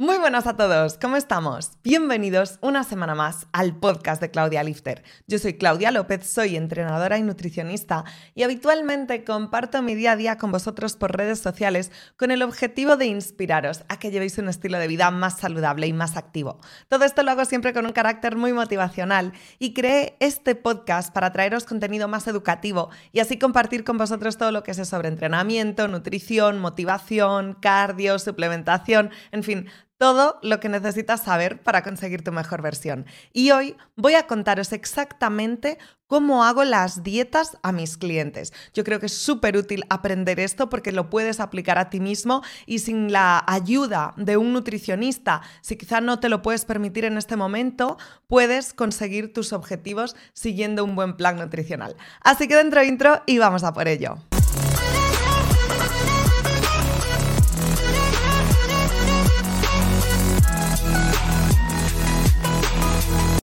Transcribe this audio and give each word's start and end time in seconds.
Muy 0.00 0.16
buenas 0.16 0.46
a 0.46 0.56
todos, 0.56 0.96
¿cómo 0.96 1.16
estamos? 1.16 1.72
Bienvenidos 1.84 2.58
una 2.62 2.84
semana 2.84 3.14
más 3.14 3.46
al 3.52 3.76
podcast 3.76 4.18
de 4.22 4.30
Claudia 4.30 4.62
Lifter. 4.62 5.02
Yo 5.26 5.38
soy 5.38 5.58
Claudia 5.58 5.90
López, 5.90 6.26
soy 6.26 6.56
entrenadora 6.56 7.18
y 7.18 7.22
nutricionista 7.22 8.06
y 8.34 8.42
habitualmente 8.42 9.24
comparto 9.24 9.82
mi 9.82 9.94
día 9.94 10.12
a 10.12 10.16
día 10.16 10.38
con 10.38 10.52
vosotros 10.52 10.96
por 10.96 11.14
redes 11.14 11.40
sociales 11.40 11.92
con 12.16 12.30
el 12.30 12.40
objetivo 12.40 12.96
de 12.96 13.04
inspiraros 13.04 13.84
a 13.90 13.98
que 13.98 14.10
llevéis 14.10 14.38
un 14.38 14.48
estilo 14.48 14.78
de 14.78 14.88
vida 14.88 15.10
más 15.10 15.36
saludable 15.36 15.86
y 15.86 15.92
más 15.92 16.16
activo. 16.16 16.60
Todo 16.88 17.04
esto 17.04 17.22
lo 17.22 17.32
hago 17.32 17.44
siempre 17.44 17.74
con 17.74 17.84
un 17.84 17.92
carácter 17.92 18.36
muy 18.36 18.54
motivacional 18.54 19.34
y 19.58 19.74
creé 19.74 20.16
este 20.20 20.54
podcast 20.54 21.12
para 21.12 21.30
traeros 21.30 21.64
contenido 21.64 22.08
más 22.08 22.26
educativo 22.26 22.88
y 23.12 23.20
así 23.20 23.38
compartir 23.38 23.84
con 23.84 23.98
vosotros 23.98 24.38
todo 24.38 24.50
lo 24.50 24.62
que 24.62 24.72
sé 24.72 24.86
sobre 24.86 25.08
entrenamiento, 25.08 25.88
nutrición, 25.88 26.58
motivación, 26.58 27.52
cardio, 27.60 28.18
suplementación, 28.18 29.10
en 29.30 29.42
fin, 29.42 29.68
todo 30.00 30.38
lo 30.40 30.60
que 30.60 30.70
necesitas 30.70 31.24
saber 31.24 31.62
para 31.62 31.82
conseguir 31.82 32.24
tu 32.24 32.32
mejor 32.32 32.62
versión. 32.62 33.04
Y 33.34 33.50
hoy 33.50 33.76
voy 33.96 34.14
a 34.14 34.26
contaros 34.26 34.72
exactamente 34.72 35.76
cómo 36.06 36.42
hago 36.42 36.64
las 36.64 37.02
dietas 37.02 37.58
a 37.62 37.70
mis 37.70 37.98
clientes. 37.98 38.54
Yo 38.72 38.82
creo 38.82 38.98
que 38.98 39.06
es 39.06 39.12
súper 39.12 39.58
útil 39.58 39.84
aprender 39.90 40.40
esto 40.40 40.70
porque 40.70 40.90
lo 40.90 41.10
puedes 41.10 41.38
aplicar 41.38 41.76
a 41.76 41.90
ti 41.90 42.00
mismo 42.00 42.42
y 42.64 42.78
sin 42.78 43.12
la 43.12 43.44
ayuda 43.46 44.14
de 44.16 44.38
un 44.38 44.54
nutricionista, 44.54 45.42
si 45.60 45.76
quizá 45.76 46.00
no 46.00 46.18
te 46.18 46.30
lo 46.30 46.40
puedes 46.40 46.64
permitir 46.64 47.04
en 47.04 47.18
este 47.18 47.36
momento, 47.36 47.98
puedes 48.26 48.72
conseguir 48.72 49.34
tus 49.34 49.52
objetivos 49.52 50.16
siguiendo 50.32 50.82
un 50.82 50.96
buen 50.96 51.14
plan 51.14 51.36
nutricional. 51.36 51.94
Así 52.22 52.48
que 52.48 52.56
dentro 52.56 52.82
intro 52.82 53.22
y 53.26 53.36
vamos 53.36 53.64
a 53.64 53.74
por 53.74 53.86
ello. 53.86 54.16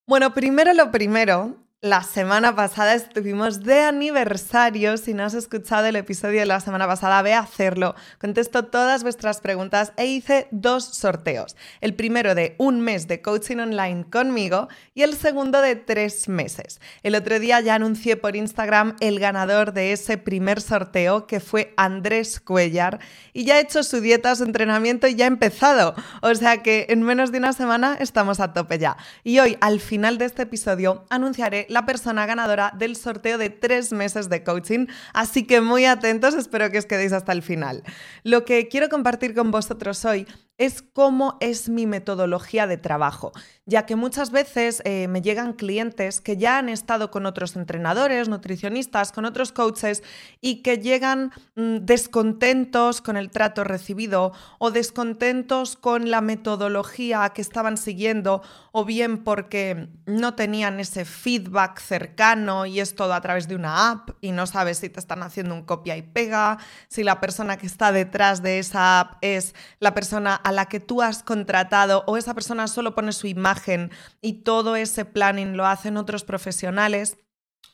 Bueno, 0.07 0.33
primero 0.33 0.73
lo 0.73 0.89
primero, 0.89 1.57
la 1.81 2.01
semana 2.01 2.55
pasada 2.55 2.95
estuvimos 2.95 3.61
de 3.61 3.81
aniversario. 3.81 4.97
Si 4.97 5.13
no 5.13 5.23
has 5.23 5.35
escuchado 5.35 5.85
el 5.85 5.95
episodio 5.95 6.39
de 6.39 6.47
la 6.47 6.59
semana 6.59 6.87
pasada, 6.87 7.21
ve 7.21 7.35
a 7.35 7.41
hacerlo. 7.41 7.93
Contesto 8.19 8.65
todas 8.65 9.03
vuestras 9.03 9.41
preguntas 9.41 9.93
e 9.95 10.07
hice 10.07 10.47
dos 10.49 10.85
sorteos. 10.85 11.55
El 11.79 11.93
primero 11.93 12.33
de 12.33 12.55
un 12.57 12.81
mes 12.81 13.07
de 13.07 13.21
coaching 13.21 13.57
online 13.57 14.05
conmigo 14.09 14.69
y 14.95 15.03
el 15.03 15.13
segundo 15.15 15.61
de 15.61 15.75
tres 15.75 16.27
meses. 16.27 16.81
El 17.03 17.13
otro 17.13 17.37
día 17.39 17.61
ya 17.61 17.75
anuncié 17.75 18.17
por 18.17 18.35
Instagram 18.35 18.95
el 18.99 19.19
ganador 19.19 19.71
de 19.71 19.91
ese 19.91 20.17
primer 20.17 20.61
sorteo 20.61 21.27
que 21.27 21.39
fue 21.39 21.75
Andrés 21.77 22.39
Cuellar 22.39 22.99
y 23.33 23.45
ya 23.45 23.53
ha 23.53 23.59
hecho 23.59 23.83
su 23.83 24.01
dieta, 24.01 24.35
su 24.35 24.45
entrenamiento 24.45 25.07
y 25.07 25.13
ya 25.13 25.25
ha 25.25 25.27
empezado. 25.27 25.93
O 26.23 26.33
sea 26.33 26.63
que 26.63 26.87
en 26.89 27.03
menos 27.03 27.31
de 27.31 27.37
una 27.37 27.53
semana 27.53 27.97
estamos 27.99 28.39
a 28.39 28.51
tope 28.53 28.79
ya. 28.79 28.97
Y 29.23 29.37
hoy, 29.37 29.59
al 29.61 29.79
final 29.79 30.17
de 30.17 30.25
este 30.25 30.41
episodio, 30.41 31.05
anunciaré 31.11 31.66
la 31.69 31.85
persona 31.85 32.25
ganadora 32.25 32.71
del 32.77 32.95
sorteo 32.95 33.37
de 33.37 33.49
tres 33.49 33.91
meses 33.93 34.29
de 34.29 34.43
coaching. 34.43 34.87
Así 35.13 35.45
que 35.45 35.61
muy 35.61 35.85
atentos, 35.85 36.33
espero 36.35 36.69
que 36.71 36.79
os 36.79 36.85
quedéis 36.85 37.13
hasta 37.13 37.31
el 37.31 37.41
final. 37.41 37.83
Lo 38.23 38.45
que 38.45 38.67
quiero 38.67 38.89
compartir 38.89 39.33
con 39.33 39.51
vosotros 39.51 40.03
hoy 40.05 40.27
es 40.57 40.81
cómo 40.81 41.37
es 41.39 41.69
mi 41.69 41.85
metodología 41.85 42.65
de 42.65 42.77
trabajo, 42.77 43.31
ya 43.65 43.85
que 43.85 43.95
muchas 43.95 44.31
veces 44.31 44.81
eh, 44.85 45.07
me 45.07 45.21
llegan 45.21 45.53
clientes 45.53 46.19
que 46.19 46.37
ya 46.37 46.57
han 46.57 46.69
estado 46.69 47.11
con 47.11 47.25
otros 47.25 47.55
entrenadores, 47.55 48.27
nutricionistas, 48.27 49.11
con 49.11 49.25
otros 49.25 49.51
coaches 49.51 50.03
y 50.41 50.63
que 50.63 50.79
llegan 50.79 51.31
mm, 51.55 51.77
descontentos 51.81 53.01
con 53.01 53.17
el 53.17 53.29
trato 53.29 53.63
recibido 53.63 54.33
o 54.57 54.71
descontentos 54.71 55.75
con 55.75 56.09
la 56.09 56.21
metodología 56.21 57.29
que 57.29 57.41
estaban 57.41 57.77
siguiendo 57.77 58.41
o 58.71 58.85
bien 58.85 59.23
porque 59.23 59.89
no 60.05 60.33
tenían 60.35 60.79
ese 60.79 61.05
feedback 61.05 61.79
cercano 61.79 62.65
y 62.65 62.79
es 62.79 62.95
todo 62.95 63.13
a 63.13 63.21
través 63.21 63.47
de 63.47 63.55
una 63.55 63.91
app 63.91 64.09
y 64.21 64.31
no 64.31 64.47
sabes 64.47 64.79
si 64.79 64.89
te 64.89 64.99
están 64.99 65.21
haciendo 65.23 65.53
un 65.53 65.63
copia 65.63 65.97
y 65.97 66.01
pega, 66.01 66.57
si 66.87 67.03
la 67.03 67.19
persona 67.19 67.57
que 67.57 67.67
está 67.67 67.91
detrás 67.91 68.41
de 68.41 68.59
esa 68.59 68.99
app 68.99 69.17
es 69.21 69.53
la 69.79 69.93
persona 69.93 70.41
a 70.47 70.53
la 70.53 70.67
que 70.67 70.79
tú 70.79 71.01
has 71.01 71.23
contratado 71.23 72.05
o 72.07 72.15
esa 72.15 72.33
persona 72.33 72.69
solo 72.69 72.95
pone 72.95 73.11
su 73.11 73.27
imagen 73.27 73.91
y 74.21 74.43
todo 74.43 74.77
ese 74.77 75.03
planning 75.03 75.57
lo 75.57 75.65
hacen 75.65 75.97
otros 75.97 76.23
profesionales. 76.23 77.17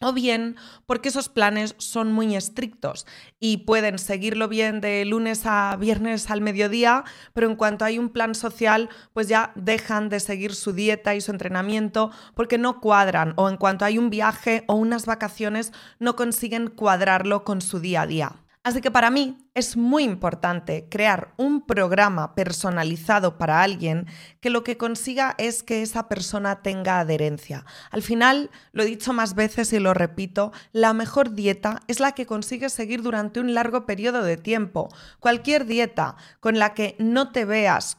O 0.01 0.11
bien 0.11 0.55
porque 0.87 1.09
esos 1.09 1.29
planes 1.29 1.75
son 1.77 2.11
muy 2.11 2.35
estrictos 2.35 3.05
y 3.39 3.57
pueden 3.57 3.99
seguirlo 3.99 4.47
bien 4.47 4.81
de 4.81 5.05
lunes 5.05 5.45
a 5.45 5.77
viernes 5.79 6.31
al 6.31 6.41
mediodía, 6.41 7.03
pero 7.33 7.47
en 7.47 7.55
cuanto 7.55 7.85
hay 7.85 7.99
un 7.99 8.09
plan 8.09 8.33
social, 8.33 8.89
pues 9.13 9.27
ya 9.27 9.51
dejan 9.53 10.09
de 10.09 10.19
seguir 10.19 10.55
su 10.55 10.73
dieta 10.73 11.13
y 11.13 11.21
su 11.21 11.29
entrenamiento 11.29 12.09
porque 12.33 12.57
no 12.57 12.81
cuadran 12.81 13.33
o 13.35 13.49
en 13.49 13.57
cuanto 13.57 13.85
hay 13.85 13.99
un 13.99 14.09
viaje 14.09 14.63
o 14.67 14.73
unas 14.73 15.05
vacaciones 15.05 15.71
no 15.99 16.15
consiguen 16.15 16.69
cuadrarlo 16.69 17.43
con 17.43 17.61
su 17.61 17.79
día 17.79 18.01
a 18.01 18.07
día. 18.07 18.42
Así 18.63 18.79
que 18.79 18.91
para 18.91 19.11
mí 19.11 19.37
es 19.55 19.75
muy 19.75 20.03
importante 20.03 20.87
crear 20.89 21.33
un 21.35 21.65
programa 21.65 22.33
personalizado 22.33 23.37
para 23.37 23.61
alguien 23.61 24.07
que 24.39 24.49
lo 24.49 24.63
que 24.63 24.77
consiga 24.77 25.35
es 25.37 25.63
que 25.63 25.81
esa 25.81 26.07
persona 26.07 26.61
tenga 26.61 26.99
adherencia. 26.99 27.65
Al 27.91 28.01
final, 28.01 28.51
lo 28.71 28.83
he 28.83 28.85
dicho 28.85 29.11
más 29.11 29.35
veces 29.35 29.73
y 29.73 29.79
lo 29.79 29.93
repito, 29.93 30.53
la 30.71 30.93
mejor 30.93 31.33
dieta 31.33 31.81
es 31.89 31.99
la 31.99 32.13
que 32.13 32.25
consigue 32.25 32.69
seguir 32.69 33.01
durante 33.01 33.41
un 33.41 33.53
largo 33.53 33.85
periodo 33.85 34.23
de 34.23 34.37
tiempo. 34.37 34.87
Cualquier 35.19 35.65
dieta 35.65 36.15
con 36.39 36.57
la 36.57 36.73
que 36.73 36.95
no 36.99 37.33
te 37.33 37.43
veas 37.43 37.97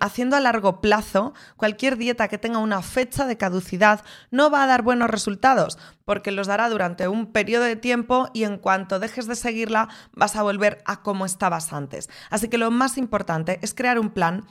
haciendo 0.00 0.36
a 0.36 0.40
largo 0.40 0.80
plazo, 0.80 1.34
cualquier 1.56 1.96
dieta 1.96 2.28
que 2.28 2.38
tenga 2.38 2.58
una 2.58 2.82
fecha 2.82 3.26
de 3.26 3.36
caducidad 3.36 4.04
no 4.30 4.50
va 4.50 4.62
a 4.62 4.66
dar 4.66 4.82
buenos 4.82 5.10
resultados, 5.10 5.78
porque 6.04 6.30
los 6.30 6.46
dará 6.46 6.68
durante 6.68 7.08
un 7.08 7.32
periodo 7.32 7.64
de 7.64 7.76
tiempo 7.76 8.28
y 8.32 8.44
en 8.44 8.58
cuanto 8.58 8.98
dejes 8.98 9.26
de 9.26 9.36
seguirla 9.36 9.88
vas 10.12 10.36
a 10.36 10.42
volver 10.42 10.82
a 10.84 11.02
como 11.02 11.26
estabas 11.26 11.72
antes. 11.72 12.08
Así 12.30 12.48
que 12.48 12.58
lo 12.58 12.70
más 12.70 12.98
importante 12.98 13.58
es 13.62 13.74
crear 13.74 13.98
un 13.98 14.10
plan 14.10 14.46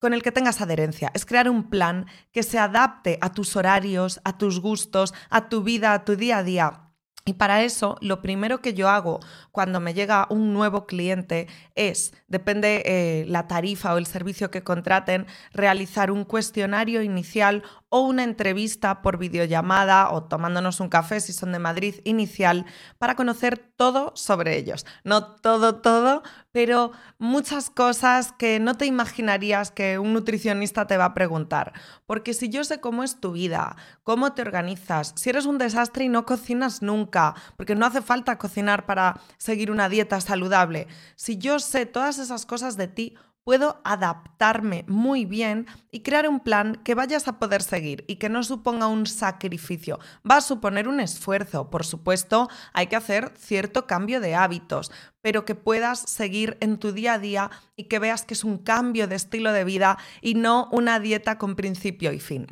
con 0.00 0.14
el 0.14 0.22
que 0.22 0.32
tengas 0.32 0.60
adherencia, 0.60 1.10
es 1.14 1.26
crear 1.26 1.50
un 1.50 1.70
plan 1.70 2.06
que 2.32 2.44
se 2.44 2.58
adapte 2.58 3.18
a 3.20 3.32
tus 3.32 3.56
horarios, 3.56 4.20
a 4.24 4.38
tus 4.38 4.60
gustos, 4.60 5.12
a 5.28 5.48
tu 5.48 5.62
vida, 5.62 5.92
a 5.92 6.04
tu 6.04 6.14
día 6.14 6.38
a 6.38 6.42
día 6.44 6.88
y 7.28 7.34
para 7.34 7.62
eso, 7.62 7.98
lo 8.00 8.22
primero 8.22 8.62
que 8.62 8.72
yo 8.72 8.88
hago 8.88 9.20
cuando 9.52 9.80
me 9.80 9.92
llega 9.92 10.26
un 10.30 10.54
nuevo 10.54 10.86
cliente 10.86 11.46
es, 11.74 12.14
depende 12.28 12.82
eh, 12.84 13.24
la 13.26 13.48
tarifa 13.48 13.94
o 13.94 13.98
el 13.98 14.06
servicio 14.06 14.50
que 14.50 14.62
contraten, 14.62 15.26
realizar 15.52 16.10
un 16.10 16.24
cuestionario 16.24 17.02
inicial 17.02 17.62
o 17.88 18.00
una 18.00 18.22
entrevista 18.22 19.00
por 19.02 19.18
videollamada 19.18 20.10
o 20.10 20.24
tomándonos 20.24 20.80
un 20.80 20.88
café 20.88 21.20
si 21.20 21.32
son 21.32 21.52
de 21.52 21.58
Madrid 21.58 21.96
inicial 22.04 22.66
para 22.98 23.14
conocer 23.14 23.58
todo 23.58 24.12
sobre 24.14 24.58
ellos. 24.58 24.84
No 25.04 25.36
todo, 25.36 25.76
todo, 25.76 26.22
pero 26.52 26.92
muchas 27.18 27.70
cosas 27.70 28.32
que 28.32 28.60
no 28.60 28.76
te 28.76 28.84
imaginarías 28.84 29.70
que 29.70 29.98
un 29.98 30.12
nutricionista 30.12 30.86
te 30.86 30.96
va 30.96 31.06
a 31.06 31.14
preguntar. 31.14 31.72
Porque 32.06 32.34
si 32.34 32.48
yo 32.48 32.64
sé 32.64 32.80
cómo 32.80 33.04
es 33.04 33.20
tu 33.20 33.32
vida, 33.32 33.76
cómo 34.02 34.32
te 34.32 34.42
organizas, 34.42 35.14
si 35.16 35.30
eres 35.30 35.46
un 35.46 35.58
desastre 35.58 36.04
y 36.04 36.08
no 36.08 36.26
cocinas 36.26 36.82
nunca, 36.82 37.34
porque 37.56 37.74
no 37.74 37.86
hace 37.86 38.02
falta 38.02 38.38
cocinar 38.38 38.84
para 38.84 39.20
seguir 39.38 39.70
una 39.70 39.88
dieta 39.88 40.20
saludable, 40.20 40.88
si 41.16 41.38
yo 41.38 41.58
sé 41.58 41.86
todas 41.86 42.17
esas 42.18 42.46
cosas 42.46 42.76
de 42.76 42.88
ti, 42.88 43.14
puedo 43.48 43.80
adaptarme 43.82 44.84
muy 44.88 45.24
bien 45.24 45.66
y 45.90 46.02
crear 46.02 46.28
un 46.28 46.40
plan 46.40 46.74
que 46.84 46.94
vayas 46.94 47.28
a 47.28 47.38
poder 47.38 47.62
seguir 47.62 48.04
y 48.06 48.16
que 48.16 48.28
no 48.28 48.42
suponga 48.42 48.88
un 48.88 49.06
sacrificio. 49.06 49.98
Va 50.30 50.36
a 50.36 50.40
suponer 50.42 50.86
un 50.86 51.00
esfuerzo, 51.00 51.70
por 51.70 51.86
supuesto, 51.86 52.50
hay 52.74 52.88
que 52.88 52.96
hacer 52.96 53.32
cierto 53.38 53.86
cambio 53.86 54.20
de 54.20 54.34
hábitos, 54.34 54.92
pero 55.22 55.46
que 55.46 55.54
puedas 55.54 56.00
seguir 56.00 56.58
en 56.60 56.78
tu 56.78 56.92
día 56.92 57.14
a 57.14 57.18
día 57.18 57.50
y 57.74 57.84
que 57.84 57.98
veas 57.98 58.26
que 58.26 58.34
es 58.34 58.44
un 58.44 58.58
cambio 58.58 59.08
de 59.08 59.16
estilo 59.16 59.52
de 59.52 59.64
vida 59.64 59.96
y 60.20 60.34
no 60.34 60.68
una 60.70 61.00
dieta 61.00 61.38
con 61.38 61.56
principio 61.56 62.12
y 62.12 62.20
fin. 62.20 62.48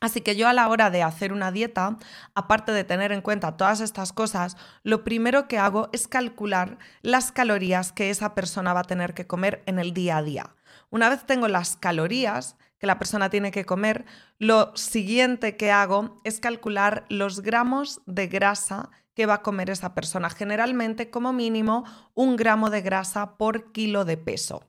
Así 0.00 0.20
que 0.20 0.36
yo 0.36 0.48
a 0.48 0.52
la 0.52 0.68
hora 0.68 0.90
de 0.90 1.02
hacer 1.02 1.32
una 1.32 1.50
dieta, 1.50 1.98
aparte 2.34 2.72
de 2.72 2.84
tener 2.84 3.10
en 3.10 3.20
cuenta 3.20 3.56
todas 3.56 3.80
estas 3.80 4.12
cosas, 4.12 4.56
lo 4.84 5.02
primero 5.02 5.48
que 5.48 5.58
hago 5.58 5.88
es 5.92 6.06
calcular 6.06 6.78
las 7.02 7.32
calorías 7.32 7.92
que 7.92 8.10
esa 8.10 8.34
persona 8.34 8.72
va 8.72 8.80
a 8.80 8.84
tener 8.84 9.14
que 9.14 9.26
comer 9.26 9.62
en 9.66 9.78
el 9.78 9.92
día 9.92 10.18
a 10.18 10.22
día. 10.22 10.54
Una 10.90 11.08
vez 11.08 11.24
tengo 11.26 11.48
las 11.48 11.76
calorías 11.76 12.56
que 12.78 12.86
la 12.86 12.98
persona 12.98 13.28
tiene 13.28 13.50
que 13.50 13.64
comer, 13.64 14.04
lo 14.38 14.76
siguiente 14.76 15.56
que 15.56 15.72
hago 15.72 16.20
es 16.22 16.38
calcular 16.38 17.04
los 17.08 17.40
gramos 17.40 18.00
de 18.06 18.28
grasa 18.28 18.90
que 19.14 19.26
va 19.26 19.34
a 19.34 19.42
comer 19.42 19.68
esa 19.68 19.94
persona. 19.94 20.30
Generalmente, 20.30 21.10
como 21.10 21.32
mínimo, 21.32 21.84
un 22.14 22.36
gramo 22.36 22.70
de 22.70 22.82
grasa 22.82 23.36
por 23.36 23.72
kilo 23.72 24.04
de 24.04 24.16
peso 24.16 24.67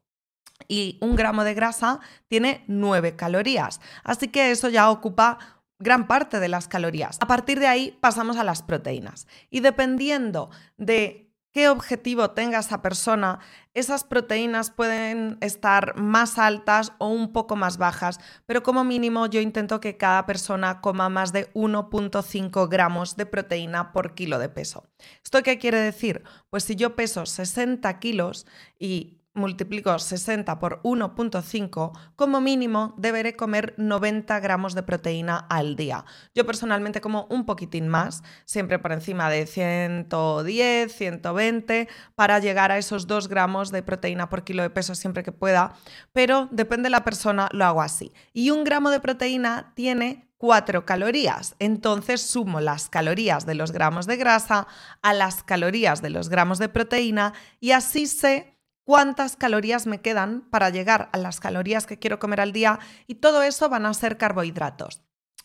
y 0.68 0.98
un 1.02 1.16
gramo 1.16 1.44
de 1.44 1.54
grasa 1.54 2.00
tiene 2.28 2.64
9 2.68 3.16
calorías. 3.16 3.80
Así 4.04 4.28
que 4.28 4.52
eso 4.52 4.70
ya 4.70 4.90
ocupa 4.92 5.40
gran 5.80 6.08
parte 6.08 6.40
de 6.40 6.50
las 6.50 6.68
calorías. 6.68 7.18
A 7.22 7.28
partir 7.28 7.60
de 7.60 7.68
ahí 7.68 7.98
pasamos 8.02 8.38
a 8.38 8.44
las 8.44 8.62
proteínas. 8.62 9.28
Y 9.50 9.62
dependiendo 9.62 10.50
de 10.78 11.30
qué 11.52 11.70
objetivo 11.70 12.32
tenga 12.32 12.60
esa 12.60 12.82
persona, 12.82 13.40
esas 13.74 14.04
proteínas 14.04 14.70
pueden 14.70 15.38
estar 15.42 15.96
más 15.98 16.38
altas 16.38 16.94
o 17.00 17.08
un 17.08 17.32
poco 17.32 17.56
más 17.56 17.78
bajas, 17.78 18.20
pero 18.46 18.62
como 18.62 18.84
mínimo 18.84 19.26
yo 19.26 19.40
intento 19.40 19.80
que 19.80 19.98
cada 19.98 20.26
persona 20.26 20.82
coma 20.82 21.10
más 21.10 21.34
de 21.34 21.52
1.5 21.54 22.70
gramos 22.70 23.16
de 23.16 23.26
proteína 23.26 23.92
por 23.92 24.14
kilo 24.14 24.38
de 24.38 24.50
peso. 24.50 24.86
¿Esto 25.24 25.42
qué 25.42 25.58
quiere 25.58 25.80
decir? 25.80 26.24
Pues 26.50 26.64
si 26.66 26.76
yo 26.76 26.96
peso 26.96 27.26
60 27.26 28.00
kilos 28.00 28.46
y 28.78 29.19
multiplico 29.40 29.98
60 29.98 30.60
por 30.60 30.82
1.5, 30.84 31.98
como 32.16 32.42
mínimo 32.42 32.94
deberé 32.98 33.36
comer 33.36 33.74
90 33.78 34.40
gramos 34.40 34.76
de 34.76 34.84
proteína 34.84 35.38
al 35.50 35.76
día. 35.76 36.06
Yo 36.36 36.46
personalmente 36.46 37.02
como 37.02 37.26
un 37.32 37.46
poquitín 37.46 37.88
más, 37.88 38.22
siempre 38.46 38.78
por 38.78 38.92
encima 38.92 39.30
de 39.30 39.48
110, 39.48 40.94
120, 40.94 41.88
para 42.14 42.38
llegar 42.40 42.72
a 42.72 42.78
esos 42.78 43.08
2 43.08 43.28
gramos 43.28 43.72
de 43.72 43.82
proteína 43.82 44.30
por 44.30 44.44
kilo 44.44 44.62
de 44.62 44.70
peso 44.70 44.94
siempre 44.94 45.24
que 45.24 45.32
pueda, 45.32 45.74
pero 46.14 46.48
depende 46.52 46.88
de 46.88 46.92
la 46.92 47.04
persona, 47.04 47.50
lo 47.52 47.66
hago 47.66 47.82
así. 47.82 48.14
Y 48.34 48.52
un 48.52 48.64
gramo 48.64 48.92
de 48.92 49.00
proteína 49.00 49.74
tiene 49.76 50.30
4 50.38 50.86
calorías. 50.86 51.56
Entonces 51.60 52.22
sumo 52.22 52.62
las 52.62 52.90
calorías 52.90 53.46
de 53.46 53.56
los 53.56 53.72
gramos 53.72 54.08
de 54.08 54.16
grasa 54.16 54.68
a 55.02 55.14
las 55.14 55.44
calorías 55.44 56.02
de 56.02 56.10
los 56.10 56.30
gramos 56.30 56.60
de 56.60 56.70
proteína 56.70 57.34
y 57.60 57.72
así 57.72 58.08
sé 58.08 58.59
cuántas 58.90 59.36
calorías 59.36 59.86
me 59.86 60.02
quedan 60.02 60.42
para 60.50 60.72
llegar 60.72 61.10
a 61.14 61.20
las 61.20 61.40
calorías 61.40 61.86
que 61.86 62.00
quiero 62.00 62.18
comer 62.18 62.42
al 62.42 62.54
día 62.54 62.80
y 63.06 63.16
todo 63.16 63.44
eso 63.44 63.70
van 63.70 63.86
a 63.86 63.94
ser 63.94 64.18
carbohidratos. 64.18 65.04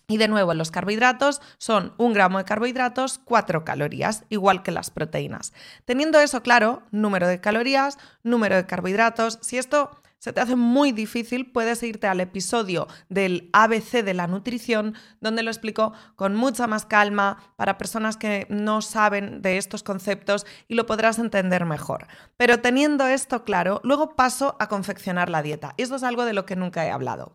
Y 0.09 0.17
de 0.17 0.29
nuevo, 0.29 0.55
los 0.55 0.71
carbohidratos 0.71 1.43
son 1.59 1.93
un 1.99 2.15
gramo 2.15 2.39
de 2.39 2.47
carbohidratos, 2.47 3.21
cuatro 3.23 3.63
calorías, 3.63 4.25
igual 4.31 4.63
que 4.63 4.71
las 4.71 4.91
proteínas. 4.91 5.53
Teniendo 5.85 6.21
eso 6.21 6.43
claro, 6.43 6.85
número 6.91 7.29
de 7.29 7.43
calorías, 7.43 7.99
número 8.23 8.57
de 8.57 8.65
carbohidratos, 8.65 9.39
si 9.43 9.59
esto 9.59 9.91
se 10.25 10.33
te 10.33 10.41
hace 10.41 10.57
muy 10.57 10.91
difícil, 10.93 11.53
puedes 11.53 11.83
irte 11.83 12.07
al 12.07 12.19
episodio 12.19 12.89
del 13.11 13.51
ABC 13.53 14.03
de 14.03 14.15
la 14.15 14.27
nutrición, 14.27 14.95
donde 15.21 15.43
lo 15.43 15.51
explico 15.51 15.93
con 16.17 16.35
mucha 16.35 16.67
más 16.67 16.87
calma 16.87 17.53
para 17.57 17.77
personas 17.77 18.17
que 18.17 18.47
no 18.49 18.81
saben 18.81 19.43
de 19.43 19.59
estos 19.59 19.83
conceptos 19.83 20.47
y 20.67 20.77
lo 20.77 20.87
podrás 20.87 21.19
entender 21.19 21.67
mejor. 21.67 22.07
Pero 22.39 22.63
teniendo 22.63 23.07
esto 23.07 23.45
claro, 23.45 23.83
luego 23.85 24.17
paso 24.17 24.57
a 24.61 24.69
confeccionar 24.71 25.29
la 25.29 25.43
dieta. 25.43 25.75
Esto 25.77 25.97
es 25.97 26.03
algo 26.03 26.25
de 26.25 26.33
lo 26.33 26.47
que 26.47 26.57
nunca 26.57 26.87
he 26.87 26.91
hablado. 26.91 27.35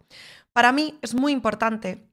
Para 0.52 0.72
mí 0.72 0.98
es 1.04 1.14
muy 1.14 1.32
importante 1.32 2.10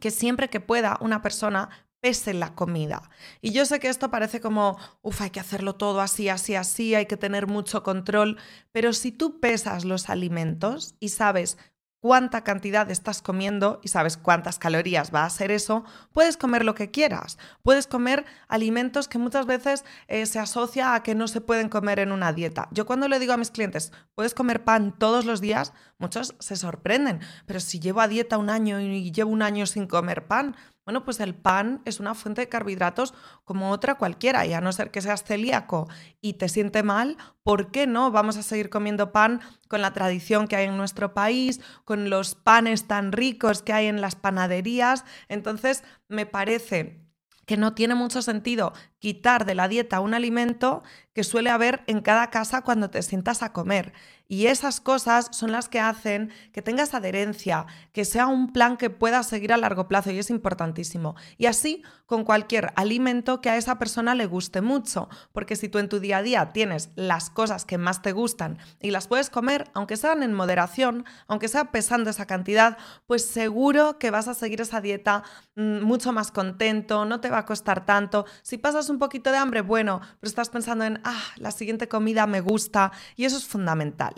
que 0.00 0.10
siempre 0.10 0.50
que 0.50 0.60
pueda 0.60 0.98
una 1.00 1.22
persona 1.22 1.70
pese 2.00 2.34
la 2.34 2.54
comida. 2.54 3.02
Y 3.40 3.52
yo 3.52 3.64
sé 3.66 3.78
que 3.80 3.88
esto 3.88 4.10
parece 4.10 4.40
como, 4.40 4.78
uff, 5.02 5.20
hay 5.20 5.30
que 5.30 5.40
hacerlo 5.40 5.74
todo 5.74 6.00
así, 6.00 6.28
así, 6.28 6.54
así, 6.54 6.94
hay 6.94 7.06
que 7.06 7.16
tener 7.16 7.46
mucho 7.46 7.82
control, 7.82 8.38
pero 8.72 8.92
si 8.92 9.12
tú 9.12 9.40
pesas 9.40 9.84
los 9.84 10.08
alimentos 10.08 10.94
y 10.98 11.10
sabes 11.10 11.58
cuánta 12.00 12.42
cantidad 12.42 12.90
estás 12.90 13.20
comiendo 13.20 13.78
y 13.82 13.88
sabes 13.88 14.16
cuántas 14.16 14.58
calorías 14.58 15.14
va 15.14 15.24
a 15.24 15.30
ser 15.30 15.50
eso, 15.50 15.84
puedes 16.12 16.36
comer 16.36 16.64
lo 16.64 16.74
que 16.74 16.90
quieras. 16.90 17.38
Puedes 17.62 17.86
comer 17.86 18.24
alimentos 18.48 19.06
que 19.06 19.18
muchas 19.18 19.46
veces 19.46 19.84
eh, 20.08 20.26
se 20.26 20.38
asocia 20.38 20.94
a 20.94 21.02
que 21.02 21.14
no 21.14 21.28
se 21.28 21.40
pueden 21.40 21.68
comer 21.68 21.98
en 21.98 22.12
una 22.12 22.32
dieta. 22.32 22.68
Yo 22.72 22.86
cuando 22.86 23.06
le 23.06 23.18
digo 23.18 23.34
a 23.34 23.36
mis 23.36 23.50
clientes, 23.50 23.92
puedes 24.14 24.34
comer 24.34 24.64
pan 24.64 24.94
todos 24.98 25.26
los 25.26 25.40
días, 25.40 25.72
muchos 25.98 26.34
se 26.38 26.56
sorprenden. 26.56 27.20
Pero 27.46 27.60
si 27.60 27.80
llevo 27.80 28.00
a 28.00 28.08
dieta 28.08 28.38
un 28.38 28.50
año 28.50 28.80
y 28.80 29.12
llevo 29.12 29.30
un 29.30 29.42
año 29.42 29.66
sin 29.66 29.86
comer 29.86 30.26
pan, 30.26 30.56
bueno, 30.84 31.04
pues 31.04 31.20
el 31.20 31.34
pan 31.34 31.82
es 31.84 32.00
una 32.00 32.14
fuente 32.14 32.40
de 32.40 32.48
carbohidratos 32.48 33.14
como 33.44 33.70
otra 33.70 33.96
cualquiera, 33.96 34.46
y 34.46 34.52
a 34.52 34.60
no 34.60 34.72
ser 34.72 34.90
que 34.90 35.02
seas 35.02 35.24
celíaco 35.24 35.88
y 36.20 36.34
te 36.34 36.48
siente 36.48 36.82
mal, 36.82 37.16
¿por 37.42 37.70
qué 37.70 37.86
no? 37.86 38.10
Vamos 38.10 38.36
a 38.36 38.42
seguir 38.42 38.70
comiendo 38.70 39.12
pan 39.12 39.40
con 39.68 39.82
la 39.82 39.92
tradición 39.92 40.48
que 40.48 40.56
hay 40.56 40.66
en 40.66 40.76
nuestro 40.76 41.14
país, 41.14 41.60
con 41.84 42.10
los 42.10 42.34
panes 42.34 42.86
tan 42.86 43.12
ricos 43.12 43.62
que 43.62 43.72
hay 43.72 43.86
en 43.86 44.00
las 44.00 44.16
panaderías. 44.16 45.04
Entonces, 45.28 45.84
me 46.08 46.26
parece 46.26 47.06
que 47.46 47.56
no 47.56 47.74
tiene 47.74 47.96
mucho 47.96 48.22
sentido 48.22 48.72
quitar 49.00 49.44
de 49.44 49.56
la 49.56 49.66
dieta 49.66 49.98
un 49.98 50.14
alimento 50.14 50.84
que 51.12 51.24
suele 51.24 51.50
haber 51.50 51.82
en 51.86 52.00
cada 52.00 52.30
casa 52.30 52.62
cuando 52.62 52.90
te 52.90 53.02
sientas 53.02 53.42
a 53.42 53.52
comer. 53.52 53.92
Y 54.28 54.46
esas 54.46 54.80
cosas 54.80 55.28
son 55.32 55.50
las 55.50 55.68
que 55.68 55.80
hacen 55.80 56.30
que 56.52 56.62
tengas 56.62 56.94
adherencia, 56.94 57.66
que 57.92 58.04
sea 58.04 58.28
un 58.28 58.52
plan 58.52 58.76
que 58.76 58.88
puedas 58.88 59.26
seguir 59.26 59.52
a 59.52 59.56
largo 59.56 59.88
plazo 59.88 60.12
y 60.12 60.20
es 60.20 60.30
importantísimo. 60.30 61.16
Y 61.36 61.46
así 61.46 61.82
con 62.06 62.22
cualquier 62.24 62.72
alimento 62.76 63.40
que 63.40 63.50
a 63.50 63.56
esa 63.56 63.78
persona 63.80 64.14
le 64.14 64.26
guste 64.26 64.60
mucho, 64.60 65.08
porque 65.32 65.56
si 65.56 65.68
tú 65.68 65.78
en 65.78 65.88
tu 65.88 65.98
día 65.98 66.18
a 66.18 66.22
día 66.22 66.52
tienes 66.52 66.90
las 66.94 67.28
cosas 67.28 67.64
que 67.64 67.76
más 67.76 68.02
te 68.02 68.12
gustan 68.12 68.58
y 68.80 68.92
las 68.92 69.08
puedes 69.08 69.30
comer, 69.30 69.68
aunque 69.74 69.96
sean 69.96 70.22
en 70.22 70.32
moderación, 70.32 71.04
aunque 71.26 71.48
sea 71.48 71.72
pesando 71.72 72.10
esa 72.10 72.26
cantidad, 72.26 72.78
pues 73.06 73.26
seguro 73.26 73.98
que 73.98 74.12
vas 74.12 74.28
a 74.28 74.34
seguir 74.34 74.60
esa 74.60 74.80
dieta 74.80 75.24
mm, 75.56 75.82
mucho 75.82 76.12
más 76.12 76.30
contento, 76.30 77.04
no 77.04 77.20
te 77.20 77.30
va 77.30 77.38
a 77.38 77.46
costar 77.46 77.84
tanto. 77.84 78.26
Si 78.42 78.58
pasas 78.58 78.90
un 78.90 79.00
poquito 79.00 79.32
de 79.32 79.38
hambre, 79.38 79.60
bueno, 79.60 80.00
pero 80.20 80.28
estás 80.28 80.50
pensando 80.50 80.84
en, 80.84 80.99
ah, 81.04 81.22
la 81.36 81.50
siguiente 81.50 81.88
comida 81.88 82.26
me 82.26 82.40
gusta 82.40 82.92
y 83.16 83.24
eso 83.24 83.36
es 83.36 83.46
fundamental. 83.46 84.14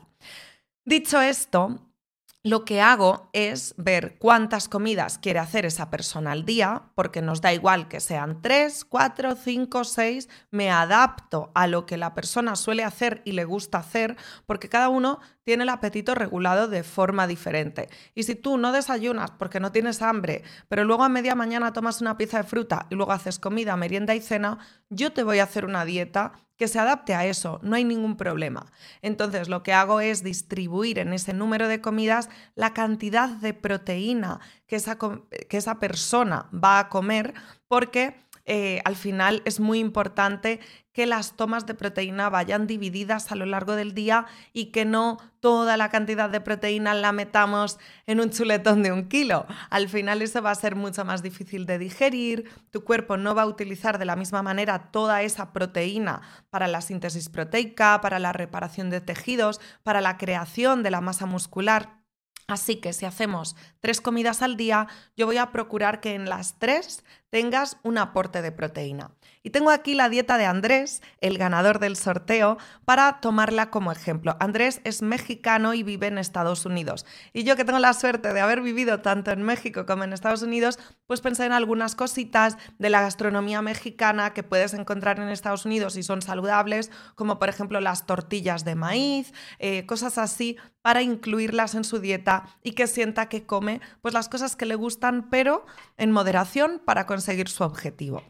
Dicho 0.85 1.21
esto, 1.21 1.93
lo 2.45 2.65
que 2.65 2.81
hago 2.81 3.31
es 3.33 3.73
ver 3.77 4.17
cuántas 4.19 4.69
comidas 4.69 5.19
quiere 5.19 5.39
hacer 5.39 5.65
esa 5.65 5.91
persona 5.91 6.33
al 6.33 6.45
día, 6.45 6.91
porque 6.97 7.23
nos 7.23 7.41
da 7.41 7.53
igual 7.53 7.87
que 7.87 8.01
sean 8.01 8.43
tres, 8.43 8.85
cuatro, 8.85 9.37
cinco, 9.37 9.85
seis, 9.85 10.29
me 10.51 10.69
adapto 10.69 11.53
a 11.55 11.69
lo 11.69 11.87
que 11.87 11.97
la 11.97 12.15
persona 12.15 12.57
suele 12.57 12.83
hacer 12.83 13.23
y 13.25 13.33
le 13.33 13.45
gusta 13.45 13.79
hacer, 13.79 14.17
porque 14.45 14.69
cada 14.69 14.89
uno 14.89 15.21
tiene 15.45 15.63
el 15.63 15.69
apetito 15.69 16.17
regulado 16.17 16.67
de 16.67 16.83
forma 16.83 17.29
diferente. 17.29 17.89
Y 18.13 18.25
si 18.25 18.35
tú 18.35 18.59
no 18.59 18.73
desayunas 18.73 19.31
porque 19.31 19.61
no 19.61 19.71
tienes 19.71 20.03
hambre, 20.03 20.43
pero 20.69 20.83
luego 20.83 21.05
a 21.05 21.09
media 21.09 21.37
mañana 21.37 21.73
tomas 21.73 22.01
una 22.01 22.17
pieza 22.17 22.39
de 22.39 22.49
fruta 22.49 22.87
y 22.91 22.97
luego 22.97 23.13
haces 23.13 23.39
comida, 23.39 23.77
merienda 23.77 24.17
y 24.17 24.21
cena, 24.21 24.59
yo 24.91 25.13
te 25.13 25.23
voy 25.23 25.39
a 25.39 25.45
hacer 25.45 25.65
una 25.65 25.85
dieta 25.85 26.33
que 26.57 26.69
se 26.69 26.79
adapte 26.79 27.15
a 27.15 27.27
eso, 27.27 27.59
no 27.63 27.77
hay 27.77 27.85
ningún 27.85 28.17
problema. 28.17 28.73
Entonces 29.01 29.49
lo 29.49 29.63
que 29.63 29.73
hago 29.73 30.01
es 30.01 30.23
distribuir 30.23 30.99
en 30.99 31.13
ese 31.13 31.33
número 31.33 31.69
de 31.69 31.81
comidas 31.81 32.29
la 32.55 32.75
cantidad 32.75 33.29
de 33.29 33.55
proteína 33.55 34.41
que 34.67 34.77
esa, 34.77 34.97
que 34.97 35.57
esa 35.57 35.79
persona 35.79 36.49
va 36.53 36.79
a 36.79 36.89
comer 36.89 37.35
porque 37.69 38.23
eh, 38.45 38.81
al 38.85 38.97
final 38.97 39.43
es 39.45 39.61
muy 39.61 39.79
importante 39.79 40.61
que 40.93 41.07
las 41.07 41.37
tomas 41.37 41.65
de 41.65 41.75
proteína 41.75 42.29
vayan 42.29 42.67
divididas 42.67 43.33
a 43.33 43.37
lo 43.37 43.47
largo 43.47 43.77
del 43.77 43.95
día 43.95 44.27
y 44.53 44.67
que 44.67 44.85
no 44.85 45.19
toda 45.41 45.77
la 45.77 45.89
cantidad 45.89 46.29
de 46.29 46.41
proteína 46.41 46.93
la 46.95 47.13
metamos 47.13 47.79
en 48.07 48.21
un 48.21 48.31
chuletón 48.31 48.83
de 48.83 48.93
un 48.93 49.09
kilo. 49.09 49.47
Al 49.71 49.89
final 49.89 50.23
eso 50.23 50.43
va 50.43 50.51
a 50.51 50.57
ser 50.57 50.77
mucho 50.77 51.05
más 51.05 51.23
difícil 51.23 51.67
de 51.67 51.79
digerir, 51.79 52.51
tu 52.71 52.85
cuerpo 52.85 53.17
no 53.17 53.35
va 53.35 53.43
a 53.43 53.47
utilizar 53.47 53.99
de 53.99 54.05
la 54.05 54.17
misma 54.17 54.43
manera 54.43 54.91
toda 54.91 55.23
esa 55.23 55.53
proteína 55.53 56.21
para 56.51 56.69
la 56.69 56.81
síntesis 56.81 57.29
proteica, 57.29 58.01
para 58.01 58.19
la 58.19 58.33
reparación 58.33 58.91
de 58.91 59.01
tejidos, 59.01 59.61
para 59.83 60.01
la 60.01 60.19
creación 60.19 60.83
de 60.83 60.91
la 60.91 61.01
masa 61.01 61.27
muscular. 61.27 62.02
Así 62.53 62.77
que 62.77 62.93
si 62.93 63.07
hacemos 63.07 63.57
tres 63.81 64.03
comidas 64.03 64.43
al 64.43 64.59
día, 64.59 64.87
yo 65.17 65.25
voy 65.25 65.39
a 65.39 65.53
procurar 65.53 66.03
que 66.03 66.15
en 66.15 66.29
las 66.29 66.59
tres 66.59 67.03
tengas 67.31 67.79
un 67.83 67.97
aporte 67.97 68.43
de 68.43 68.53
proteína. 68.53 69.11
Y 69.43 69.51
tengo 69.51 69.71
aquí 69.71 69.95
la 69.95 70.09
dieta 70.09 70.39
de 70.39 70.45
Andrés, 70.45 71.03
el 71.21 71.37
ganador 71.37 71.81
del 71.81 71.97
sorteo, 71.97 72.59
para 72.85 73.21
tomarla 73.21 73.71
como 73.71 73.91
ejemplo. 73.91 74.37
Andrés 74.39 74.81
es 74.85 75.03
mexicano 75.03 75.75
y 75.75 75.83
vive 75.83 76.07
en 76.07 76.19
Estados 76.19 76.65
Unidos. 76.65 77.07
Y 77.33 77.43
yo 77.43 77.57
que 77.57 77.65
tengo 77.65 77.81
la 77.81 77.93
suerte 77.93 78.33
de 78.33 78.41
haber 78.41 78.61
vivido 78.61 79.01
tanto 79.01 79.33
en 79.33 79.43
México 79.43 79.85
como 79.85 80.05
en 80.05 80.13
Estados 80.13 80.43
Unidos, 80.43 80.79
pues 81.09 81.21
pensé 81.21 81.45
en 81.45 81.53
algunas 81.53 81.97
cositas 81.97 82.57
de 82.79 82.91
la 82.91 83.01
gastronomía 83.01 83.63
mexicana 83.63 84.33
que 84.33 84.45
puedes 84.45 84.75
encontrar 84.75 85.19
en 85.19 85.29
Estados 85.29 85.65
Unidos 85.65 85.97
y 85.97 86.05
son 86.05 86.23
saludables, 86.23 86.93
como 87.17 87.41
por 87.41 87.49
ejemplo 87.49 87.81
las 87.81 88.07
tortillas 88.07 88.65
de 88.65 88.77
maíz, 88.77 89.33
eh, 89.59 89.87
cosas 89.87 90.19
así, 90.19 90.57
para 90.83 91.03
incluirlas 91.03 91.75
en 91.75 91.83
su 91.85 91.99
dieta 91.99 92.45
y 92.63 92.73
que 92.73 92.87
sienta 92.87 93.29
que 93.29 93.45
come 93.45 93.81
pues 94.03 94.15
las 94.15 94.29
cosas 94.29 94.55
que 94.55 94.67
le 94.67 94.77
gustan, 94.77 95.29
pero 95.31 95.67
en 95.97 96.13
moderación 96.13 96.81
para 96.85 97.07
conseguir 97.07 97.49
su 97.49 97.65
objetivo. 97.65 98.23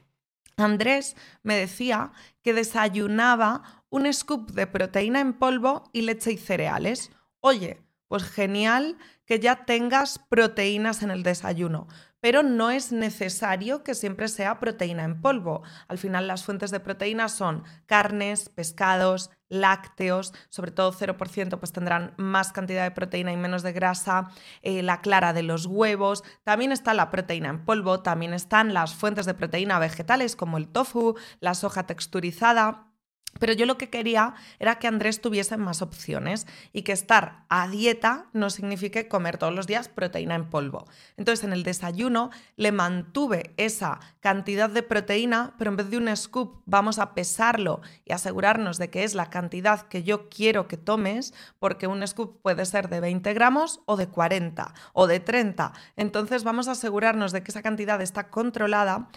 Andrés 0.57 1.17
me 1.43 1.57
decía 1.57 2.13
que 2.43 2.55
desayunaba 2.55 3.85
un 3.89 4.13
scoop 4.13 4.51
de 4.53 4.67
proteína 4.67 5.21
en 5.21 5.35
polvo 5.35 5.91
y 5.93 6.03
leche 6.03 6.33
y 6.33 6.39
cereales. 6.39 7.11
Oye, 7.41 7.83
pues 8.09 8.25
genial 8.25 8.99
que 9.25 9.41
ya 9.41 9.65
tengas 9.65 10.19
proteínas 10.19 11.03
en 11.03 11.11
el 11.11 11.23
desayuno, 11.23 11.89
pero 12.21 12.43
no 12.43 12.71
es 12.71 12.93
necesario 12.93 13.83
que 13.83 13.95
siempre 13.95 14.29
sea 14.29 14.61
proteína 14.61 15.05
en 15.05 15.21
polvo. 15.21 15.63
Al 15.89 15.99
final 15.99 16.29
las 16.29 16.45
fuentes 16.45 16.71
de 16.71 16.81
proteína 16.81 17.29
son 17.29 17.65
carnes, 17.87 18.49
pescados, 18.49 19.31
lácteos, 19.53 20.33
sobre 20.49 20.71
todo 20.71 20.93
0%, 20.93 21.59
pues 21.59 21.73
tendrán 21.73 22.15
más 22.17 22.53
cantidad 22.53 22.83
de 22.85 22.91
proteína 22.91 23.33
y 23.33 23.37
menos 23.37 23.63
de 23.63 23.73
grasa, 23.73 24.31
eh, 24.63 24.83
la 24.83 25.01
clara 25.01 25.33
de 25.33 25.43
los 25.43 25.67
huevos, 25.67 26.25
también 26.43 26.73
está 26.73 26.95
la 26.95 27.11
proteína 27.11 27.51
en 27.51 27.65
polvo, 27.65 28.01
también 28.01 28.33
están 28.33 28.73
las 28.75 28.95
fuentes 28.95 29.27
de 29.27 29.35
proteína 29.35 29.79
vegetales 29.79 30.37
como 30.37 30.57
el 30.57 30.69
tofu, 30.69 31.17
la 31.41 31.55
soja 31.55 31.87
texturizada. 31.87 32.92
Pero 33.39 33.53
yo 33.53 33.67
lo 33.67 33.79
que 33.79 33.91
quería 33.91 34.35
era 34.59 34.79
que 34.79 34.87
Andrés 34.87 35.21
tuviese 35.21 35.57
más 35.57 35.83
opciones 35.83 36.47
y 36.73 36.83
que 36.83 36.93
estar 36.93 37.45
a 37.49 37.69
dieta 37.69 38.27
no 38.33 38.51
signifique 38.51 39.09
comer 39.09 39.39
todos 39.39 39.55
los 39.55 39.67
días 39.67 39.89
proteína 39.89 40.35
en 40.35 40.49
polvo. 40.49 40.87
Entonces 41.17 41.45
en 41.45 41.53
el 41.53 41.63
desayuno 41.63 42.31
le 42.57 42.73
mantuve 42.73 43.55
esa 43.57 44.01
cantidad 44.21 44.71
de 44.71 44.83
proteína, 44.83 45.55
pero 45.59 45.71
en 45.71 45.77
vez 45.77 45.91
de 45.91 45.97
un 45.97 46.15
scoop 46.17 46.63
vamos 46.67 46.99
a 46.99 47.15
pesarlo 47.15 47.81
y 48.05 48.13
asegurarnos 48.13 48.79
de 48.79 48.91
que 48.91 49.05
es 49.05 49.15
la 49.15 49.31
cantidad 49.31 49.89
que 49.89 50.03
yo 50.03 50.29
quiero 50.29 50.69
que 50.69 50.77
tomes, 50.77 51.35
porque 51.59 51.87
un 51.87 52.07
scoop 52.07 52.41
puede 52.43 52.65
ser 52.67 52.89
de 52.89 53.01
20 53.01 53.33
gramos 53.35 53.81
o 53.87 53.97
de 53.97 54.09
40 54.09 54.75
o 54.93 55.07
de 55.07 55.21
30. 55.21 55.73
Entonces 55.97 56.45
vamos 56.45 56.69
a 56.69 56.73
asegurarnos 56.73 57.33
de 57.33 57.43
que 57.43 57.51
esa 57.51 57.63
cantidad 57.63 58.01
está 58.01 58.29
controlada. 58.29 59.09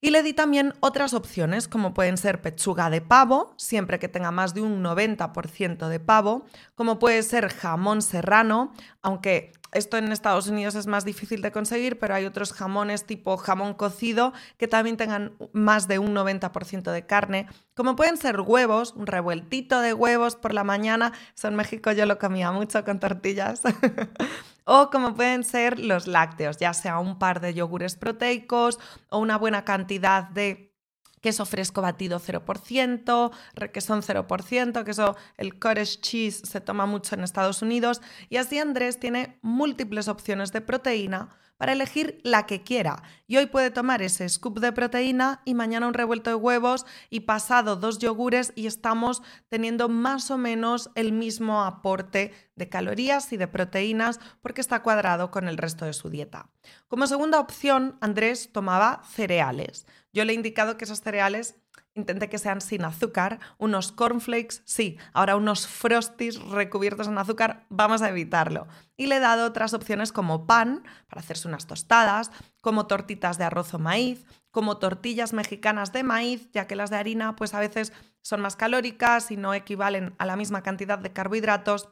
Y 0.00 0.10
le 0.10 0.22
di 0.22 0.32
también 0.32 0.74
otras 0.78 1.12
opciones, 1.12 1.66
como 1.66 1.92
pueden 1.92 2.18
ser 2.18 2.40
pechuga 2.40 2.88
de 2.88 3.00
pavo, 3.00 3.54
siempre 3.56 3.98
que 3.98 4.08
tenga 4.08 4.30
más 4.30 4.54
de 4.54 4.60
un 4.60 4.82
90% 4.82 5.88
de 5.88 5.98
pavo, 5.98 6.44
como 6.76 7.00
puede 7.00 7.22
ser 7.24 7.48
jamón 7.48 8.00
serrano, 8.00 8.72
aunque 9.02 9.52
esto 9.72 9.98
en 9.98 10.12
Estados 10.12 10.46
Unidos 10.46 10.76
es 10.76 10.86
más 10.86 11.04
difícil 11.04 11.42
de 11.42 11.52
conseguir, 11.52 11.98
pero 11.98 12.14
hay 12.14 12.24
otros 12.24 12.52
jamones 12.52 13.04
tipo 13.04 13.36
jamón 13.36 13.74
cocido 13.74 14.32
que 14.56 14.68
también 14.68 14.96
tengan 14.96 15.32
más 15.52 15.88
de 15.88 15.98
un 15.98 16.14
90% 16.14 16.92
de 16.92 17.04
carne, 17.04 17.46
como 17.74 17.96
pueden 17.96 18.16
ser 18.16 18.40
huevos, 18.40 18.94
un 18.96 19.06
revueltito 19.06 19.80
de 19.80 19.94
huevos 19.94 20.36
por 20.36 20.54
la 20.54 20.64
mañana, 20.64 21.12
eso 21.36 21.48
en 21.48 21.56
México 21.56 21.92
yo 21.92 22.06
lo 22.06 22.18
comía 22.18 22.52
mucho 22.52 22.84
con 22.84 23.00
tortillas. 23.00 23.62
o 24.70 24.90
como 24.90 25.14
pueden 25.14 25.44
ser 25.44 25.80
los 25.80 26.06
lácteos, 26.06 26.58
ya 26.58 26.74
sea 26.74 26.98
un 26.98 27.18
par 27.18 27.40
de 27.40 27.54
yogures 27.54 27.96
proteicos 27.96 28.78
o 29.08 29.18
una 29.18 29.38
buena 29.38 29.64
cantidad 29.64 30.24
de 30.24 30.76
queso 31.22 31.46
fresco 31.46 31.80
batido 31.80 32.20
0%, 32.20 33.32
requesón 33.54 34.02
0%, 34.02 34.84
queso, 34.84 35.16
el 35.38 35.58
cottage 35.58 36.00
cheese 36.02 36.42
se 36.44 36.60
toma 36.60 36.84
mucho 36.84 37.14
en 37.14 37.24
Estados 37.24 37.62
Unidos. 37.62 38.02
Y 38.28 38.36
así 38.36 38.58
Andrés 38.58 39.00
tiene 39.00 39.38
múltiples 39.40 40.06
opciones 40.06 40.52
de 40.52 40.60
proteína 40.60 41.30
para 41.58 41.72
elegir 41.72 42.20
la 42.22 42.46
que 42.46 42.62
quiera. 42.62 43.02
Y 43.26 43.36
hoy 43.36 43.46
puede 43.46 43.70
tomar 43.70 44.00
ese 44.00 44.26
scoop 44.28 44.60
de 44.60 44.72
proteína 44.72 45.42
y 45.44 45.54
mañana 45.54 45.86
un 45.86 45.92
revuelto 45.92 46.30
de 46.30 46.36
huevos 46.36 46.86
y 47.10 47.20
pasado 47.20 47.76
dos 47.76 47.98
yogures 47.98 48.52
y 48.54 48.66
estamos 48.66 49.22
teniendo 49.48 49.88
más 49.88 50.30
o 50.30 50.38
menos 50.38 50.90
el 50.94 51.12
mismo 51.12 51.62
aporte 51.62 52.32
de 52.54 52.68
calorías 52.68 53.32
y 53.32 53.36
de 53.36 53.48
proteínas 53.48 54.20
porque 54.40 54.60
está 54.60 54.82
cuadrado 54.82 55.30
con 55.30 55.48
el 55.48 55.58
resto 55.58 55.84
de 55.84 55.92
su 55.92 56.08
dieta. 56.08 56.48
Como 56.86 57.06
segunda 57.06 57.40
opción, 57.40 57.98
Andrés 58.00 58.50
tomaba 58.52 59.02
cereales. 59.10 59.86
Yo 60.12 60.24
le 60.24 60.32
he 60.32 60.36
indicado 60.36 60.76
que 60.76 60.84
esos 60.84 61.02
cereales 61.02 61.56
intente 61.98 62.28
que 62.28 62.38
sean 62.38 62.60
sin 62.60 62.84
azúcar, 62.84 63.38
unos 63.58 63.92
cornflakes, 63.92 64.62
sí, 64.64 64.98
ahora 65.12 65.36
unos 65.36 65.66
frosties 65.66 66.40
recubiertos 66.40 67.08
en 67.08 67.18
azúcar, 67.18 67.66
vamos 67.68 68.02
a 68.02 68.08
evitarlo. 68.08 68.66
Y 68.96 69.06
le 69.06 69.16
he 69.16 69.20
dado 69.20 69.46
otras 69.46 69.74
opciones 69.74 70.12
como 70.12 70.46
pan, 70.46 70.84
para 71.08 71.20
hacerse 71.20 71.48
unas 71.48 71.66
tostadas, 71.66 72.30
como 72.60 72.86
tortitas 72.86 73.38
de 73.38 73.44
arroz 73.44 73.74
o 73.74 73.78
maíz, 73.78 74.24
como 74.50 74.78
tortillas 74.78 75.32
mexicanas 75.32 75.92
de 75.92 76.02
maíz, 76.02 76.48
ya 76.52 76.66
que 76.66 76.76
las 76.76 76.90
de 76.90 76.96
harina 76.96 77.36
pues 77.36 77.54
a 77.54 77.60
veces 77.60 77.92
son 78.22 78.40
más 78.40 78.56
calóricas 78.56 79.30
y 79.30 79.36
no 79.36 79.54
equivalen 79.54 80.14
a 80.18 80.26
la 80.26 80.36
misma 80.36 80.62
cantidad 80.62 80.98
de 80.98 81.12
carbohidratos 81.12 81.90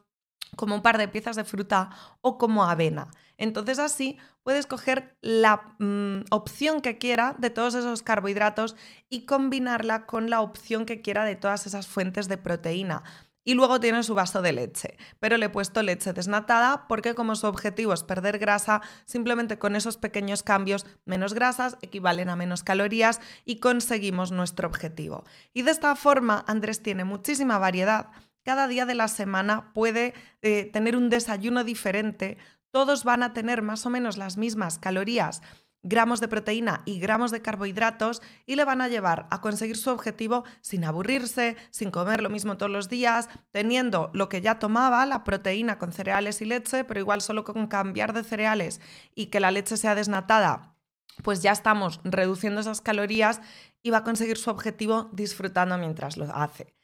como 0.54 0.74
un 0.74 0.82
par 0.82 0.98
de 0.98 1.08
piezas 1.08 1.36
de 1.36 1.44
fruta 1.44 1.90
o 2.20 2.38
como 2.38 2.64
avena. 2.64 3.08
Entonces 3.38 3.78
así 3.78 4.18
puedes 4.42 4.66
coger 4.66 5.16
la 5.20 5.74
mm, 5.78 6.26
opción 6.30 6.80
que 6.80 6.98
quiera 6.98 7.34
de 7.38 7.50
todos 7.50 7.74
esos 7.74 8.02
carbohidratos 8.02 8.76
y 9.08 9.26
combinarla 9.26 10.06
con 10.06 10.30
la 10.30 10.40
opción 10.40 10.86
que 10.86 11.02
quiera 11.02 11.24
de 11.24 11.36
todas 11.36 11.66
esas 11.66 11.86
fuentes 11.86 12.28
de 12.28 12.38
proteína. 12.38 13.02
Y 13.48 13.54
luego 13.54 13.78
tiene 13.78 14.02
su 14.02 14.14
vaso 14.14 14.42
de 14.42 14.52
leche, 14.52 14.96
pero 15.20 15.36
le 15.36 15.46
he 15.46 15.48
puesto 15.48 15.80
leche 15.80 16.12
desnatada 16.12 16.88
porque 16.88 17.14
como 17.14 17.36
su 17.36 17.46
objetivo 17.46 17.92
es 17.92 18.02
perder 18.02 18.38
grasa, 18.40 18.82
simplemente 19.04 19.56
con 19.56 19.76
esos 19.76 19.98
pequeños 19.98 20.42
cambios, 20.42 20.84
menos 21.04 21.32
grasas 21.32 21.78
equivalen 21.80 22.28
a 22.28 22.34
menos 22.34 22.64
calorías 22.64 23.20
y 23.44 23.60
conseguimos 23.60 24.32
nuestro 24.32 24.66
objetivo. 24.66 25.22
Y 25.54 25.62
de 25.62 25.70
esta 25.70 25.94
forma 25.94 26.44
Andrés 26.48 26.82
tiene 26.82 27.04
muchísima 27.04 27.58
variedad 27.58 28.08
cada 28.46 28.68
día 28.68 28.86
de 28.86 28.94
la 28.94 29.08
semana 29.08 29.72
puede 29.74 30.14
eh, 30.40 30.70
tener 30.72 30.96
un 30.96 31.10
desayuno 31.10 31.64
diferente, 31.64 32.38
todos 32.70 33.02
van 33.02 33.24
a 33.24 33.32
tener 33.32 33.60
más 33.60 33.84
o 33.86 33.90
menos 33.90 34.16
las 34.16 34.36
mismas 34.36 34.78
calorías, 34.78 35.42
gramos 35.82 36.20
de 36.20 36.28
proteína 36.28 36.82
y 36.84 37.00
gramos 37.00 37.32
de 37.32 37.42
carbohidratos 37.42 38.22
y 38.46 38.54
le 38.54 38.64
van 38.64 38.80
a 38.80 38.86
llevar 38.86 39.26
a 39.32 39.40
conseguir 39.40 39.76
su 39.76 39.90
objetivo 39.90 40.44
sin 40.60 40.84
aburrirse, 40.84 41.56
sin 41.70 41.90
comer 41.90 42.22
lo 42.22 42.30
mismo 42.30 42.56
todos 42.56 42.70
los 42.70 42.88
días, 42.88 43.28
teniendo 43.50 44.10
lo 44.14 44.28
que 44.28 44.40
ya 44.40 44.60
tomaba, 44.60 45.04
la 45.06 45.24
proteína 45.24 45.78
con 45.78 45.92
cereales 45.92 46.40
y 46.40 46.44
leche, 46.44 46.84
pero 46.84 47.00
igual 47.00 47.22
solo 47.22 47.42
con 47.42 47.66
cambiar 47.66 48.12
de 48.12 48.22
cereales 48.22 48.80
y 49.16 49.26
que 49.26 49.40
la 49.40 49.50
leche 49.50 49.76
sea 49.76 49.96
desnatada 49.96 50.76
pues 51.22 51.42
ya 51.42 51.50
estamos 51.50 52.00
reduciendo 52.04 52.60
esas 52.60 52.82
calorías 52.82 53.40
y 53.82 53.90
va 53.90 53.98
a 53.98 54.04
conseguir 54.04 54.36
su 54.36 54.50
objetivo 54.50 55.08
disfrutando 55.12 55.78
mientras 55.78 56.18
lo 56.18 56.26
hace. 56.26 56.75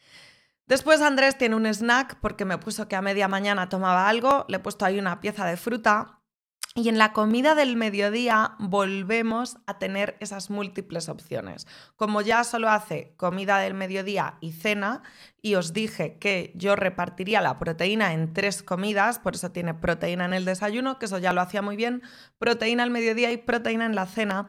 Después 0.72 1.02
Andrés 1.02 1.36
tiene 1.36 1.54
un 1.54 1.66
snack 1.66 2.16
porque 2.22 2.46
me 2.46 2.56
puso 2.56 2.88
que 2.88 2.96
a 2.96 3.02
media 3.02 3.28
mañana 3.28 3.68
tomaba 3.68 4.08
algo, 4.08 4.46
le 4.48 4.56
he 4.56 4.60
puesto 4.60 4.86
ahí 4.86 4.98
una 4.98 5.20
pieza 5.20 5.44
de 5.44 5.58
fruta 5.58 6.22
y 6.74 6.88
en 6.88 6.96
la 6.96 7.12
comida 7.12 7.54
del 7.54 7.76
mediodía 7.76 8.54
volvemos 8.58 9.58
a 9.66 9.78
tener 9.78 10.16
esas 10.20 10.48
múltiples 10.48 11.10
opciones. 11.10 11.66
Como 11.96 12.22
ya 12.22 12.42
solo 12.44 12.70
hace 12.70 13.12
comida 13.18 13.58
del 13.58 13.74
mediodía 13.74 14.38
y 14.40 14.52
cena, 14.52 15.02
y 15.42 15.56
os 15.56 15.74
dije 15.74 16.16
que 16.18 16.52
yo 16.54 16.74
repartiría 16.74 17.42
la 17.42 17.58
proteína 17.58 18.14
en 18.14 18.32
tres 18.32 18.62
comidas, 18.62 19.18
por 19.18 19.34
eso 19.34 19.52
tiene 19.52 19.74
proteína 19.74 20.24
en 20.24 20.32
el 20.32 20.46
desayuno, 20.46 20.98
que 20.98 21.04
eso 21.04 21.18
ya 21.18 21.34
lo 21.34 21.42
hacía 21.42 21.60
muy 21.60 21.76
bien, 21.76 22.00
proteína 22.38 22.84
al 22.84 22.90
mediodía 22.90 23.30
y 23.30 23.36
proteína 23.36 23.84
en 23.84 23.94
la 23.94 24.06
cena, 24.06 24.48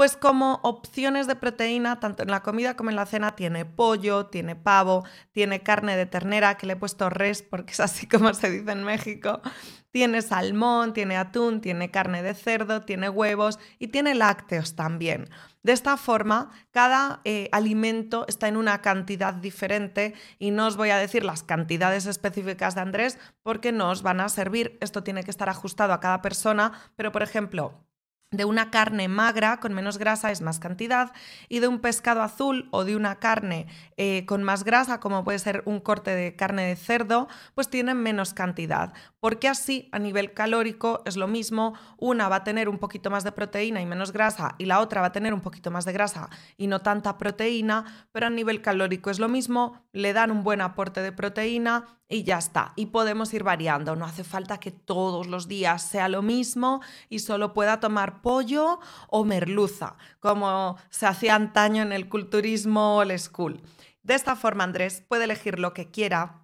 pues 0.00 0.16
como 0.16 0.60
opciones 0.62 1.26
de 1.26 1.36
proteína, 1.36 2.00
tanto 2.00 2.22
en 2.22 2.30
la 2.30 2.42
comida 2.42 2.74
como 2.74 2.88
en 2.88 2.96
la 2.96 3.04
cena, 3.04 3.36
tiene 3.36 3.66
pollo, 3.66 4.28
tiene 4.28 4.56
pavo, 4.56 5.04
tiene 5.32 5.62
carne 5.62 5.94
de 5.94 6.06
ternera, 6.06 6.56
que 6.56 6.66
le 6.66 6.72
he 6.72 6.76
puesto 6.76 7.10
res 7.10 7.42
porque 7.42 7.74
es 7.74 7.80
así 7.80 8.06
como 8.08 8.32
se 8.32 8.48
dice 8.48 8.72
en 8.72 8.82
México, 8.82 9.42
tiene 9.90 10.22
salmón, 10.22 10.94
tiene 10.94 11.18
atún, 11.18 11.60
tiene 11.60 11.90
carne 11.90 12.22
de 12.22 12.32
cerdo, 12.32 12.80
tiene 12.80 13.10
huevos 13.10 13.58
y 13.78 13.88
tiene 13.88 14.14
lácteos 14.14 14.74
también. 14.74 15.28
De 15.62 15.72
esta 15.72 15.98
forma, 15.98 16.50
cada 16.70 17.20
eh, 17.24 17.50
alimento 17.52 18.24
está 18.26 18.48
en 18.48 18.56
una 18.56 18.80
cantidad 18.80 19.34
diferente 19.34 20.14
y 20.38 20.50
no 20.50 20.66
os 20.66 20.78
voy 20.78 20.88
a 20.88 20.96
decir 20.96 21.26
las 21.26 21.42
cantidades 21.42 22.06
específicas 22.06 22.74
de 22.74 22.80
Andrés 22.80 23.18
porque 23.42 23.70
no 23.70 23.90
os 23.90 24.00
van 24.02 24.20
a 24.20 24.30
servir. 24.30 24.78
Esto 24.80 25.02
tiene 25.02 25.24
que 25.24 25.30
estar 25.30 25.50
ajustado 25.50 25.92
a 25.92 26.00
cada 26.00 26.22
persona, 26.22 26.72
pero 26.96 27.12
por 27.12 27.22
ejemplo, 27.22 27.84
de 28.30 28.44
una 28.44 28.70
carne 28.70 29.08
magra 29.08 29.58
con 29.58 29.74
menos 29.74 29.98
grasa 29.98 30.30
es 30.30 30.40
más 30.40 30.60
cantidad 30.60 31.10
y 31.48 31.58
de 31.58 31.66
un 31.66 31.80
pescado 31.80 32.22
azul 32.22 32.68
o 32.70 32.84
de 32.84 32.94
una 32.94 33.16
carne 33.16 33.66
eh, 33.96 34.24
con 34.24 34.44
más 34.44 34.62
grasa, 34.62 35.00
como 35.00 35.24
puede 35.24 35.40
ser 35.40 35.64
un 35.66 35.80
corte 35.80 36.14
de 36.14 36.36
carne 36.36 36.64
de 36.66 36.76
cerdo, 36.76 37.26
pues 37.56 37.68
tienen 37.68 37.96
menos 37.96 38.32
cantidad. 38.32 38.92
Porque 39.18 39.48
así 39.48 39.88
a 39.90 39.98
nivel 39.98 40.32
calórico 40.32 41.02
es 41.06 41.16
lo 41.16 41.26
mismo, 41.26 41.74
una 41.98 42.28
va 42.28 42.36
a 42.36 42.44
tener 42.44 42.68
un 42.68 42.78
poquito 42.78 43.10
más 43.10 43.24
de 43.24 43.32
proteína 43.32 43.82
y 43.82 43.86
menos 43.86 44.12
grasa 44.12 44.54
y 44.58 44.66
la 44.66 44.78
otra 44.78 45.00
va 45.00 45.08
a 45.08 45.12
tener 45.12 45.34
un 45.34 45.40
poquito 45.40 45.72
más 45.72 45.84
de 45.84 45.92
grasa 45.92 46.30
y 46.56 46.68
no 46.68 46.82
tanta 46.82 47.18
proteína, 47.18 48.06
pero 48.12 48.28
a 48.28 48.30
nivel 48.30 48.62
calórico 48.62 49.10
es 49.10 49.18
lo 49.18 49.28
mismo, 49.28 49.82
le 49.92 50.12
dan 50.12 50.30
un 50.30 50.44
buen 50.44 50.60
aporte 50.60 51.02
de 51.02 51.10
proteína 51.10 52.00
y 52.10 52.24
ya 52.24 52.38
está. 52.38 52.72
Y 52.76 52.86
podemos 52.86 53.32
ir 53.32 53.44
variando. 53.44 53.96
No 53.96 54.04
hace 54.04 54.24
falta 54.24 54.58
que 54.58 54.72
todos 54.72 55.28
los 55.28 55.48
días 55.48 55.82
sea 55.82 56.08
lo 56.08 56.22
mismo 56.22 56.82
y 57.08 57.20
solo 57.20 57.54
pueda 57.54 57.80
tomar 57.80 58.19
pollo 58.22 58.80
o 59.08 59.24
merluza, 59.24 59.96
como 60.18 60.76
se 60.90 61.06
hacía 61.06 61.34
antaño 61.34 61.82
en 61.82 61.92
el 61.92 62.08
culturismo 62.08 62.96
old 62.96 63.18
school. 63.18 63.60
De 64.02 64.14
esta 64.14 64.36
forma, 64.36 64.64
Andrés 64.64 65.02
puede 65.06 65.24
elegir 65.24 65.58
lo 65.58 65.74
que 65.74 65.90
quiera 65.90 66.40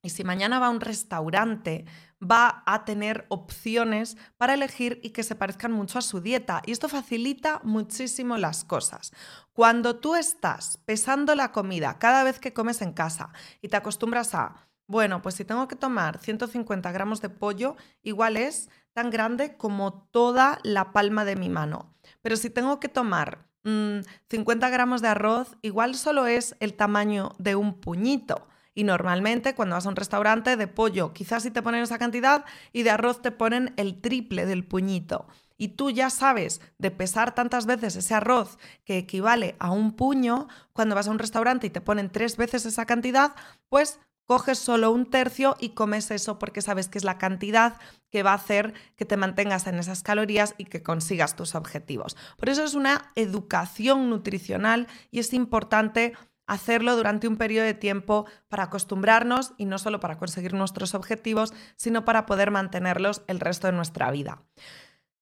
y 0.00 0.10
si 0.10 0.22
mañana 0.22 0.58
va 0.58 0.66
a 0.66 0.70
un 0.70 0.80
restaurante, 0.80 1.84
va 2.22 2.62
a 2.66 2.84
tener 2.84 3.26
opciones 3.28 4.16
para 4.36 4.54
elegir 4.54 5.00
y 5.02 5.10
que 5.10 5.24
se 5.24 5.34
parezcan 5.34 5.72
mucho 5.72 5.98
a 5.98 6.02
su 6.02 6.20
dieta. 6.20 6.62
Y 6.66 6.72
esto 6.72 6.88
facilita 6.88 7.60
muchísimo 7.64 8.36
las 8.36 8.64
cosas. 8.64 9.12
Cuando 9.52 9.96
tú 9.96 10.14
estás 10.14 10.78
pesando 10.84 11.34
la 11.34 11.50
comida 11.50 11.98
cada 11.98 12.22
vez 12.22 12.38
que 12.38 12.52
comes 12.52 12.80
en 12.80 12.92
casa 12.92 13.30
y 13.60 13.68
te 13.68 13.76
acostumbras 13.76 14.34
a 14.34 14.68
bueno, 14.88 15.20
pues 15.20 15.34
si 15.34 15.44
tengo 15.44 15.68
que 15.68 15.76
tomar 15.76 16.18
150 16.18 16.90
gramos 16.92 17.20
de 17.20 17.28
pollo, 17.28 17.76
igual 18.02 18.38
es 18.38 18.70
tan 18.98 19.10
grande 19.10 19.56
como 19.56 19.92
toda 20.10 20.58
la 20.64 20.92
palma 20.92 21.24
de 21.24 21.36
mi 21.36 21.48
mano. 21.48 21.94
Pero 22.20 22.36
si 22.36 22.50
tengo 22.50 22.80
que 22.80 22.88
tomar 22.88 23.46
50 23.62 24.66
mm, 24.66 24.72
gramos 24.72 25.02
de 25.02 25.06
arroz, 25.06 25.56
igual 25.62 25.94
solo 25.94 26.26
es 26.26 26.56
el 26.58 26.74
tamaño 26.74 27.30
de 27.38 27.54
un 27.54 27.78
puñito. 27.78 28.48
Y 28.74 28.82
normalmente 28.82 29.54
cuando 29.54 29.76
vas 29.76 29.86
a 29.86 29.90
un 29.90 29.94
restaurante 29.94 30.56
de 30.56 30.66
pollo, 30.66 31.12
quizás 31.12 31.44
si 31.44 31.52
te 31.52 31.62
ponen 31.62 31.84
esa 31.84 31.96
cantidad 32.00 32.44
y 32.72 32.82
de 32.82 32.90
arroz 32.90 33.22
te 33.22 33.30
ponen 33.30 33.72
el 33.76 34.00
triple 34.00 34.46
del 34.46 34.66
puñito. 34.66 35.28
y 35.60 35.68
tú 35.68 35.90
ya 35.90 36.10
sabes 36.10 36.60
de 36.78 36.90
pesar 36.90 37.34
tantas 37.34 37.66
veces 37.66 37.94
ese 37.94 38.14
arroz 38.14 38.58
que 38.84 38.98
equivale 38.98 39.54
a 39.60 39.70
un 39.70 39.92
puño, 39.92 40.48
cuando 40.72 40.94
vas 40.96 41.06
a 41.06 41.10
un 41.12 41.18
restaurante 41.20 41.68
y 41.68 41.70
te 41.70 41.80
ponen 41.80 42.10
tres 42.10 42.36
veces 42.36 42.64
esa 42.66 42.86
cantidad, 42.86 43.34
pues 43.68 44.00
coges 44.28 44.58
solo 44.58 44.90
un 44.90 45.06
tercio 45.06 45.56
y 45.58 45.70
comes 45.70 46.10
eso 46.10 46.38
porque 46.38 46.60
sabes 46.60 46.88
que 46.88 46.98
es 46.98 47.04
la 47.04 47.16
cantidad 47.16 47.80
que 48.10 48.22
va 48.22 48.32
a 48.32 48.34
hacer 48.34 48.74
que 48.94 49.06
te 49.06 49.16
mantengas 49.16 49.66
en 49.66 49.76
esas 49.76 50.02
calorías 50.02 50.54
y 50.58 50.66
que 50.66 50.82
consigas 50.82 51.34
tus 51.34 51.54
objetivos. 51.54 52.14
Por 52.36 52.50
eso 52.50 52.62
es 52.62 52.74
una 52.74 53.10
educación 53.14 54.10
nutricional 54.10 54.86
y 55.10 55.20
es 55.20 55.32
importante 55.32 56.12
hacerlo 56.46 56.94
durante 56.94 57.26
un 57.26 57.38
periodo 57.38 57.64
de 57.64 57.72
tiempo 57.72 58.26
para 58.48 58.64
acostumbrarnos 58.64 59.54
y 59.56 59.64
no 59.64 59.78
solo 59.78 59.98
para 59.98 60.18
conseguir 60.18 60.52
nuestros 60.52 60.94
objetivos, 60.94 61.54
sino 61.76 62.04
para 62.04 62.26
poder 62.26 62.50
mantenerlos 62.50 63.22
el 63.28 63.40
resto 63.40 63.66
de 63.66 63.72
nuestra 63.72 64.10
vida. 64.10 64.42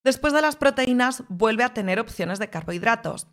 Después 0.03 0.33
de 0.33 0.43
las 0.43 0.57
proteínas, 0.57 1.23
vuelve 1.29 1.63
a 1.63 1.75
tener 1.75 2.01
opciones 2.01 2.41
de 2.41 2.51
carbohidratos 2.51 3.29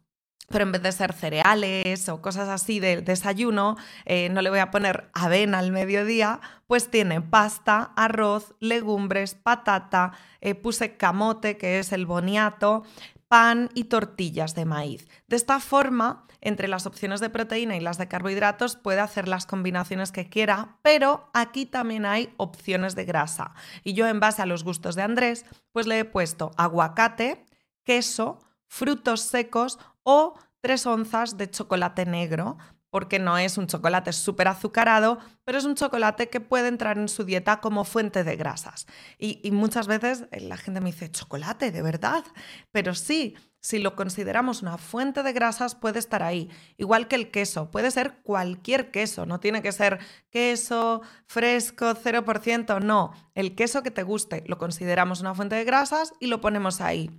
pero 0.49 0.63
en 0.63 0.71
vez 0.71 0.81
de 0.81 0.91
ser 0.91 1.13
cereales 1.13 2.09
o 2.09 2.21
cosas 2.21 2.49
así 2.49 2.79
de 2.79 3.01
desayuno, 3.01 3.77
eh, 4.05 4.29
no 4.29 4.41
le 4.41 4.49
voy 4.49 4.59
a 4.59 4.71
poner 4.71 5.09
avena 5.13 5.59
al 5.59 5.71
mediodía, 5.71 6.41
pues 6.67 6.91
tiene 6.91 7.21
pasta, 7.21 7.93
arroz, 7.95 8.53
legumbres, 8.59 9.35
patata, 9.35 10.11
eh, 10.41 10.55
puse 10.55 10.97
camote, 10.97 11.57
que 11.57 11.79
es 11.79 11.91
el 11.93 12.05
boniato, 12.05 12.83
pan 13.27 13.69
y 13.73 13.85
tortillas 13.85 14.53
de 14.53 14.65
maíz. 14.65 15.07
De 15.27 15.35
esta 15.35 15.59
forma, 15.59 16.27
entre 16.39 16.67
las 16.67 16.85
opciones 16.85 17.19
de 17.19 17.29
proteína 17.29 17.75
y 17.75 17.79
las 17.79 17.97
de 17.97 18.07
carbohidratos 18.07 18.75
puede 18.75 18.99
hacer 18.99 19.27
las 19.27 19.45
combinaciones 19.45 20.11
que 20.11 20.29
quiera, 20.29 20.77
pero 20.81 21.31
aquí 21.33 21.65
también 21.65 22.05
hay 22.05 22.33
opciones 22.37 22.95
de 22.95 23.05
grasa. 23.05 23.55
Y 23.83 23.93
yo 23.93 24.07
en 24.07 24.19
base 24.19 24.41
a 24.41 24.45
los 24.45 24.63
gustos 24.63 24.95
de 24.95 25.01
Andrés, 25.01 25.45
pues 25.71 25.87
le 25.87 25.99
he 25.99 26.05
puesto 26.05 26.51
aguacate, 26.57 27.45
queso, 27.85 28.39
frutos 28.67 29.21
secos 29.21 29.79
o 30.03 30.35
3 30.61 30.85
onzas 30.87 31.37
de 31.37 31.49
chocolate 31.49 32.05
negro, 32.05 32.57
porque 32.93 33.17
no 33.17 33.39
es 33.39 33.57
un 33.57 33.65
chocolate 33.65 34.13
súper 34.13 34.47
azucarado, 34.47 35.17
pero 35.45 35.57
es 35.57 35.65
un 35.65 35.73
chocolate 35.73 36.29
que 36.29 36.39
puede 36.39 36.67
entrar 36.67 36.99
en 36.99 37.09
su 37.09 37.23
dieta 37.23 37.59
como 37.59 37.85
fuente 37.85 38.23
de 38.23 38.35
grasas. 38.35 38.85
Y, 39.17 39.49
muchas 39.49 39.87
veces 39.87 40.25
eh, 40.31 40.41
la 40.41 40.57
gente 40.57 40.79
me 40.79 40.91
dice, 40.91 41.09
chocolate, 41.09 41.71
¿de 41.71 41.81
verdad? 41.81 42.23
Pero 42.71 42.93
sí, 42.93 43.35
si 43.61 43.79
lo 43.79 43.95
consideramos 43.95 44.61
una 44.61 44.77
fuente 44.77 45.23
de 45.23 45.33
grasas, 45.33 45.73
puede 45.73 45.97
estar 45.97 46.21
ahí. 46.21 46.51
Igual 46.77 47.07
que 47.07 47.15
el 47.15 47.31
queso, 47.31 47.71
puede 47.71 47.89
ser 47.89 48.21
cualquier 48.21 48.91
queso, 48.91 49.25
no 49.25 49.39
tiene 49.39 49.63
que 49.63 49.71
ser 49.71 49.97
queso 50.29 51.01
fresco 51.25 51.95
0%, 51.95 52.79
no, 52.79 53.11
el 53.33 53.55
queso 53.55 53.81
que 53.81 53.89
te 53.89 54.03
guste, 54.03 54.43
lo 54.45 54.59
consideramos 54.59 55.19
una 55.19 55.33
fuente 55.33 55.55
de 55.55 55.63
grasas 55.63 56.13
y 56.19 56.27
lo 56.27 56.41
ponemos 56.41 56.79
ahí. 56.79 57.09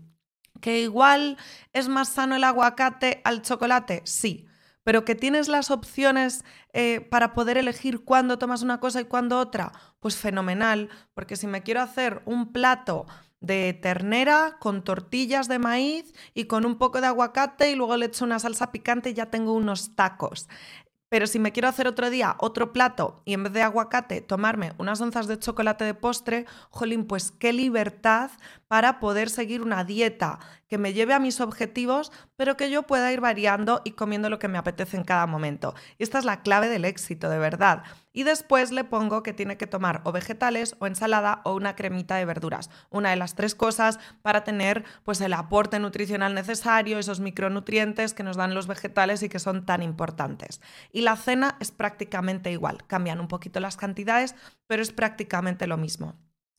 ¿Que 0.65 0.81
igual 0.81 1.37
es 1.75 1.89
más 1.89 2.09
sano 2.09 2.37
el 2.37 2.43
aguacate 2.43 3.21
al 3.25 3.43
chocolate? 3.43 4.01
Sí, 4.07 4.47
pero 4.83 5.05
que 5.05 5.15
tienes 5.15 5.47
las 5.47 5.71
opciones 5.71 6.43
eh, 6.73 7.03
para 7.11 7.35
poder 7.35 7.59
elegir 7.59 8.03
cuándo 8.03 8.39
tomas 8.39 8.63
una 8.63 8.81
cosa 8.81 9.03
y 9.03 9.05
cuándo 9.05 9.39
otra, 9.39 9.73
pues 10.01 10.17
fenomenal, 10.17 10.89
porque 11.13 11.37
si 11.37 11.47
me 11.47 11.63
quiero 11.63 11.83
hacer 11.83 12.23
un 12.25 12.51
plato 12.51 13.05
de 13.41 13.75
ternera 13.75 14.57
con 14.59 14.83
tortillas 14.85 15.49
de 15.49 15.59
maíz 15.59 16.15
y 16.33 16.45
con 16.45 16.65
un 16.65 16.79
poco 16.79 17.03
de 17.03 17.09
aguacate 17.09 17.71
y 17.71 17.75
luego 17.75 17.99
le 17.99 18.07
echo 18.07 18.25
una 18.25 18.39
salsa 18.39 18.73
picante 18.73 19.11
y 19.11 19.15
ya 19.15 19.27
tengo 19.27 19.53
unos 19.53 19.95
tacos. 19.95 20.49
Pero 21.15 21.29
si 21.29 21.39
me 21.39 21.53
quiero 21.53 21.69
hacer 21.69 21.87
otro 21.87 22.11
día 22.11 22.35
otro 22.41 22.73
plato 22.73 23.23
y 23.25 23.35
en 23.35 23.45
vez 23.45 23.53
de 23.53 23.63
aguacate 23.63 24.21
tomarme 24.21 24.73
unas 24.79 25.01
onzas 25.01 25.29
de 25.29 25.39
chocolate 25.39 25.85
de 25.85 25.95
postre, 25.95 26.45
jolín, 26.71 27.07
pues 27.07 27.31
qué 27.31 27.53
libertad 27.53 28.33
para 28.67 28.99
poder 28.99 29.31
seguir 29.31 29.63
una 29.63 29.85
dieta 29.85 30.41
que 30.67 30.77
me 30.77 30.93
lleve 30.93 31.15
a 31.15 31.21
mis 31.21 31.41
objetivos, 31.41 32.11
pero 32.35 32.57
que 32.57 32.69
yo 32.69 32.83
pueda 32.83 33.13
ir 33.13 33.21
variando 33.21 33.81
y 33.85 33.93
comiendo 33.93 34.29
lo 34.29 34.41
que 34.41 34.49
me 34.49 34.59
apetece 34.59 34.97
en 34.97 35.05
cada 35.05 35.29
momento. 35.29 35.77
Y 35.99 36.03
esta 36.03 36.19
es 36.19 36.25
la 36.25 36.43
clave 36.43 36.69
del 36.69 36.85
éxito, 36.85 37.29
de 37.29 37.39
verdad. 37.39 37.85
Y 38.15 38.23
después 38.23 38.71
le 38.71 38.85
pongo 38.85 39.23
que 39.23 39.35
tiene 39.35 39.59
que 39.59 39.67
tomar 39.67 40.01
o 40.05 40.13
vegetales 40.13 40.77
o 40.79 40.87
ensalada 40.87 41.43
o 41.45 41.55
una 41.55 41.77
cremita 41.77 42.15
de 42.17 42.25
verduras. 42.25 42.71
Una 42.89 43.11
de 43.11 43.17
las 43.17 43.35
tres 43.35 43.55
cosas 43.55 43.99
para 44.23 44.45
tener 44.45 44.85
pues 45.03 45.21
el 45.21 45.35
aporte 45.35 45.81
nutricional 45.81 46.33
necesario, 46.33 46.99
esos 46.99 47.19
micronutrientes 47.19 48.15
que 48.15 48.23
nos 48.23 48.37
dan 48.37 48.55
los 48.55 48.69
vegetales 48.69 49.23
y 49.25 49.29
que 49.29 49.41
son 49.41 49.67
tan 49.67 49.83
importantes. 49.83 50.61
Y 50.93 51.03
la 51.03 51.17
cena 51.17 51.57
es 51.59 51.73
prácticamente 51.73 52.53
igual. 52.53 52.87
Cambian 52.87 53.21
un 53.21 53.29
poquito 53.29 53.59
las 53.59 53.77
cantidades, 53.77 54.37
pero 54.69 54.81
es 54.81 54.93
prácticamente 54.93 55.67
lo 55.67 55.77
mismo. 55.77 56.15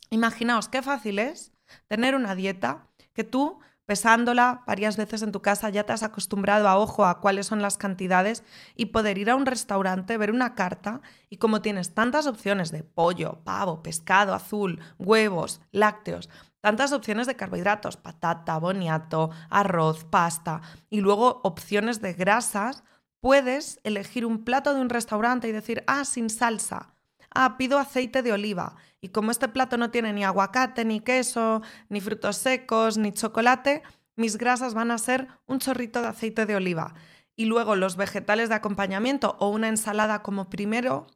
Imaginaos 0.10 0.68
qué 0.68 0.82
fácil 0.82 1.20
es 1.20 1.54
tener 1.88 2.16
una 2.16 2.36
dieta 2.36 2.88
que 3.14 3.24
tú 3.24 3.60
pesándola 3.86 4.64
varias 4.66 4.98
veces 4.98 5.22
en 5.22 5.32
tu 5.32 5.42
casa 5.42 5.70
ya 5.70 5.84
te 5.84 5.94
has 5.94 6.04
acostumbrado 6.04 6.68
a 6.68 6.78
ojo 6.78 7.06
a 7.06 7.20
cuáles 7.20 7.48
son 7.48 7.62
las 7.62 7.78
cantidades 7.78 8.44
y 8.76 8.88
poder 8.88 9.18
ir 9.18 9.30
a 9.30 9.36
un 9.36 9.46
restaurante, 9.46 10.18
ver 10.18 10.32
una 10.32 10.56
carta 10.56 11.02
y 11.30 11.38
como 11.38 11.62
tienes 11.62 11.94
tantas 11.94 12.28
opciones 12.28 12.72
de 12.72 12.84
pollo, 12.84 13.42
pavo, 13.44 13.84
pescado 13.84 14.34
azul, 14.34 14.80
huevos, 14.98 15.62
lácteos, 15.72 16.30
tantas 16.62 16.94
opciones 16.94 17.28
de 17.28 17.36
carbohidratos, 17.36 17.98
patata, 17.98 18.58
boniato, 18.58 19.30
arroz, 19.50 20.04
pasta 20.06 20.62
y 20.90 21.02
luego 21.02 21.42
opciones 21.44 22.02
de 22.02 22.14
grasas, 22.14 22.84
puedes 23.20 23.80
elegir 23.84 24.26
un 24.26 24.44
plato 24.44 24.74
de 24.74 24.82
un 24.82 24.90
restaurante 24.90 25.48
y 25.48 25.52
decir, 25.52 25.84
ah, 25.88 26.06
sin 26.06 26.30
salsa 26.30 26.95
ah, 27.36 27.58
pido 27.58 27.78
aceite 27.78 28.24
de 28.24 28.34
oliva. 28.34 28.76
Y 29.02 29.10
como 29.10 29.30
este 29.30 29.48
plato 29.48 29.78
no 29.78 29.92
tiene 29.92 30.14
ni 30.14 30.24
aguacate, 30.24 30.86
ni 30.86 31.00
queso, 31.00 31.62
ni 31.90 32.02
frutos 32.02 32.38
secos, 32.38 32.98
ni 32.98 33.12
chocolate, 33.12 33.84
mis 34.16 34.38
grasas 34.38 34.74
van 34.74 34.92
a 34.92 34.98
ser 34.98 35.28
un 35.46 35.60
chorrito 35.60 36.02
de 36.02 36.08
aceite 36.08 36.46
de 36.46 36.56
oliva. 36.56 36.96
Y 37.36 37.46
luego 37.46 37.76
los 37.76 37.98
vegetales 37.98 38.50
de 38.50 38.56
acompañamiento 38.56 39.36
o 39.40 39.50
una 39.50 39.68
ensalada 39.68 40.24
como 40.24 40.50
primero. 40.50 41.08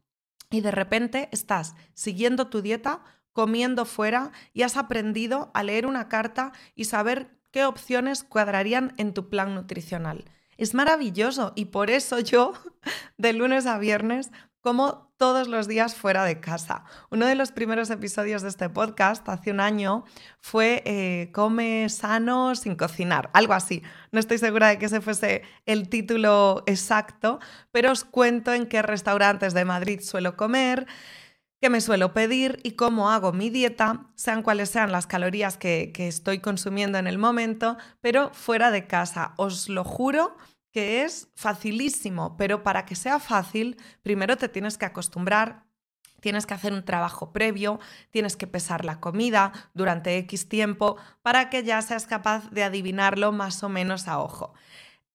Y 0.52 0.62
de 0.62 0.72
repente 0.72 1.30
estás 1.32 1.76
siguiendo 1.94 2.48
tu 2.48 2.62
dieta, 2.62 3.04
comiendo 3.34 3.86
fuera 3.86 4.32
y 4.54 4.64
has 4.64 4.76
aprendido 4.76 5.50
a 5.54 5.64
leer 5.64 5.86
una 5.86 6.10
carta 6.10 6.52
y 6.76 6.86
saber 6.86 7.40
qué 7.52 7.66
opciones 7.66 8.24
cuadrarían 8.24 8.94
en 8.98 9.14
tu 9.14 9.30
plan 9.30 9.56
nutricional. 9.56 10.26
Es 10.58 10.74
maravilloso 10.74 11.54
y 11.56 11.66
por 11.66 11.90
eso 11.90 12.20
yo 12.20 12.54
de 13.18 13.32
lunes 13.34 13.66
a 13.66 13.78
viernes 13.78 14.30
como 14.62 15.14
todos 15.18 15.48
los 15.48 15.68
días 15.68 15.96
fuera 15.96 16.24
de 16.24 16.40
casa. 16.40 16.84
Uno 17.12 17.26
de 17.26 17.36
los 17.36 17.52
primeros 17.52 17.90
episodios 17.90 18.42
de 18.42 18.50
este 18.50 18.70
podcast, 18.70 19.28
hace 19.28 19.52
un 19.52 19.60
año, 19.60 20.06
fue 20.40 20.82
eh, 20.86 21.30
Come 21.34 21.90
sano 21.90 22.56
sin 22.56 22.76
cocinar, 22.76 23.30
algo 23.34 23.54
así. 23.54 23.84
No 24.12 24.20
estoy 24.20 24.38
segura 24.38 24.70
de 24.70 24.80
que 24.80 24.86
ese 24.86 25.02
fuese 25.02 25.44
el 25.66 25.90
título 25.90 26.64
exacto, 26.66 27.40
pero 27.72 27.92
os 27.92 28.04
cuento 28.04 28.54
en 28.54 28.66
qué 28.66 28.82
restaurantes 28.82 29.54
de 29.54 29.66
Madrid 29.66 30.00
suelo 30.02 30.38
comer 30.38 30.88
qué 31.62 31.70
me 31.70 31.82
suelo 31.82 32.14
pedir 32.14 32.60
y 32.64 32.72
cómo 32.72 33.10
hago 33.12 33.34
mi 33.34 33.50
dieta, 33.50 34.08
sean 34.16 34.44
cuales 34.44 34.70
sean 34.70 34.92
las 34.92 35.08
calorías 35.08 35.58
que, 35.58 35.92
estoy 35.98 36.40
consumiendo 36.40 36.98
en 36.98 37.08
el 37.08 37.18
momento, 37.18 37.78
pero 38.02 38.32
fuera 38.34 38.72
de 38.72 38.88
casa. 38.88 39.34
Os 39.38 39.68
lo 39.70 39.84
juro 39.84 40.38
que 40.72 41.04
es 41.04 41.30
facilísimo, 41.36 42.38
pero 42.38 42.64
para 42.64 42.86
que 42.86 42.96
sea 42.96 43.20
fácil, 43.20 43.78
primero 44.04 44.38
te 44.38 44.50
tienes 44.50 44.78
que 44.78 44.86
acostumbrar, 44.86 45.66
tienes 46.20 46.46
que 46.46 46.54
hacer 46.54 46.74
un 46.74 46.84
trabajo 46.84 47.32
previo, 47.32 47.80
tienes 48.12 48.36
que 48.36 48.48
pesar 48.48 48.86
la 48.86 49.00
comida 49.00 49.52
durante 49.74 50.18
X 50.18 50.50
tiempo 50.50 50.98
para 51.22 51.50
que 51.50 51.64
ya 51.64 51.82
seas 51.82 52.06
capaz 52.06 52.50
de 52.52 52.64
adivinarlo 52.64 53.32
más 53.32 53.64
o 53.64 53.70
menos 53.70 54.08
a 54.08 54.20
ojo. 54.20 54.54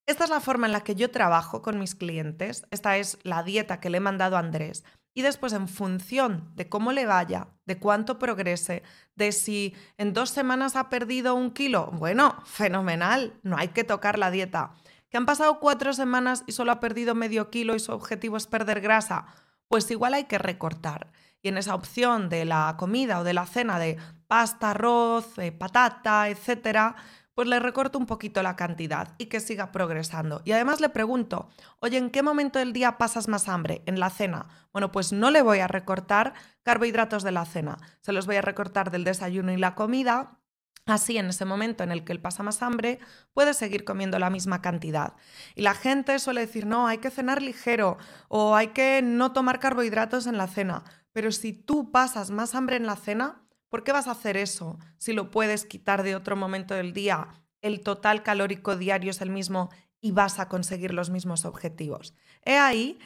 Esta 0.07 0.25
es 0.25 0.31
la 0.31 0.41
forma 0.41 0.67
en 0.67 0.73
la 0.73 0.83
que 0.83 0.95
yo 0.95 1.11
trabajo 1.11 1.63
con 1.63 1.79
mis 1.79 1.95
clientes, 1.95 2.67
esta 2.71 2.99
es 2.99 3.19
la 3.23 3.43
dieta 3.43 3.81
que 3.81 3.91
le 3.91 3.99
he 3.99 4.01
mandado 4.01 4.37
a 4.37 4.41
Andrés. 4.41 4.85
Y 5.17 5.23
después, 5.23 5.53
en 5.53 5.69
función 5.69 6.51
de 6.57 6.69
cómo 6.69 6.91
le 6.91 7.07
vaya, 7.07 7.47
de 7.67 7.79
cuánto 7.79 8.19
progrese, 8.19 8.83
de 9.15 9.31
si 9.31 9.75
en 9.97 10.13
dos 10.13 10.31
semanas 10.31 10.75
ha 10.75 10.91
perdido 10.91 11.37
un 11.37 11.53
kilo, 11.53 11.91
bueno, 11.93 12.37
fenomenal, 12.45 13.39
no 13.45 13.57
hay 13.57 13.69
que 13.69 13.85
tocar 13.85 14.19
la 14.19 14.33
dieta 14.33 14.75
que 15.15 15.19
han 15.19 15.27
pasado 15.27 15.61
cuatro 15.61 15.93
semanas 15.93 16.43
y 16.49 16.51
solo 16.51 16.73
ha 16.73 16.81
perdido 16.81 17.15
medio 17.15 17.49
kilo 17.49 17.77
y 17.77 17.79
su 17.79 17.93
objetivo 17.93 18.37
es 18.37 18.49
perder 18.49 18.81
grasa, 18.81 19.27
pues 19.69 19.89
igual 19.93 20.13
hay 20.13 20.25
que 20.25 20.39
recortar. 20.39 21.13
Y 21.41 21.47
en 21.47 21.57
esa 21.57 21.77
opción 21.77 22.29
de 22.29 22.45
la 22.45 22.75
comida 22.77 23.21
o 23.21 23.23
de 23.23 23.33
la 23.33 23.47
cena 23.47 23.79
de 23.79 23.97
pasta, 24.27 24.73
arroz, 24.73 25.39
eh, 25.39 25.53
patata, 25.53 26.29
etcétera, 26.29 26.97
pues 27.33 27.47
le 27.47 27.61
recorto 27.61 27.97
un 27.97 28.07
poquito 28.07 28.43
la 28.43 28.57
cantidad 28.57 29.15
y 29.17 29.27
que 29.27 29.39
siga 29.39 29.71
progresando. 29.71 30.43
Y 30.45 30.51
además 30.51 30.81
le 30.81 30.89
pregunto, 30.89 31.49
oye, 31.79 31.99
¿en 31.99 32.11
qué 32.11 32.25
momento 32.25 32.59
del 32.59 32.73
día 32.73 32.99
pasas 32.99 33.29
más 33.29 33.49
hambre? 33.49 33.85
¿En 33.87 34.01
la 34.01 34.11
cena? 34.11 34.49
Bueno, 34.73 34.91
pues 34.91 35.13
no 35.13 35.31
le 35.31 35.43
voy 35.43 35.61
a 35.61 35.69
recortar 35.69 36.35
carbohidratos 36.65 37.23
de 37.23 37.31
la 37.31 37.45
cena, 37.45 37.79
se 38.01 38.11
los 38.11 38.27
voy 38.27 38.35
a 38.35 38.43
recortar 38.43 38.91
del 38.91 39.05
desayuno 39.05 39.53
y 39.53 39.59
la 39.59 39.77
comida 39.77 40.41
Así, 40.87 41.17
en 41.17 41.27
ese 41.27 41.45
momento 41.45 41.83
en 41.83 41.93
el 41.93 42.05
que 42.05 42.13
él 42.13 42.21
pasa 42.21 42.43
más 42.43 42.63
hambre, 42.63 42.99
puede 43.33 43.55
seguir 43.55 43.85
comiendo 43.85 44.19
la 44.19 44.29
misma 44.29 44.61
cantidad. 44.61 45.15
Y 45.55 45.63
la 45.63 45.75
gente 45.75 46.19
suele 46.19 46.43
decir, 46.43 46.67
no, 46.67 46.87
hay 46.87 46.99
que 46.99 47.11
cenar 47.11 47.41
ligero 47.41 47.97
o 48.29 48.55
hay 48.55 48.69
que 48.69 49.01
no 49.03 49.33
tomar 49.33 49.61
carbohidratos 49.61 50.27
en 50.27 50.37
la 50.37 50.47
cena. 50.47 50.85
Pero 51.13 51.33
si 51.33 51.53
tú 51.53 51.91
pasas 51.91 52.31
más 52.31 52.55
hambre 52.55 52.77
en 52.77 52.87
la 52.87 52.97
cena, 52.97 53.45
¿Por 53.75 53.83
qué 53.83 53.91
vas 53.91 54.07
a 54.07 54.13
hacer 54.13 54.37
eso 54.37 54.79
si 54.99 55.13
lo 55.13 55.33
puedes 55.33 55.65
quitar 55.65 56.05
de 56.05 56.15
otro 56.15 56.37
momento 56.37 56.75
del 56.75 56.93
día? 56.93 57.43
El 57.61 57.81
total 57.81 58.23
calórico 58.23 58.77
diario 58.77 59.11
es 59.11 59.21
el 59.21 59.31
mismo 59.31 59.69
y 60.01 60.13
vas 60.13 60.39
a 60.39 60.49
conseguir 60.49 60.95
los 60.95 61.11
mismos 61.11 61.45
objetivos. 61.45 62.15
He 62.45 62.57
ahí 62.57 63.01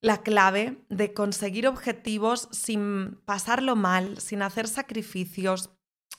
la 0.00 0.22
clave 0.22 0.78
de 0.88 1.12
conseguir 1.12 1.68
objetivos 1.68 2.48
sin 2.52 3.20
pasarlo 3.26 3.76
mal, 3.76 4.16
sin 4.18 4.40
hacer 4.40 4.66
sacrificios, 4.66 5.77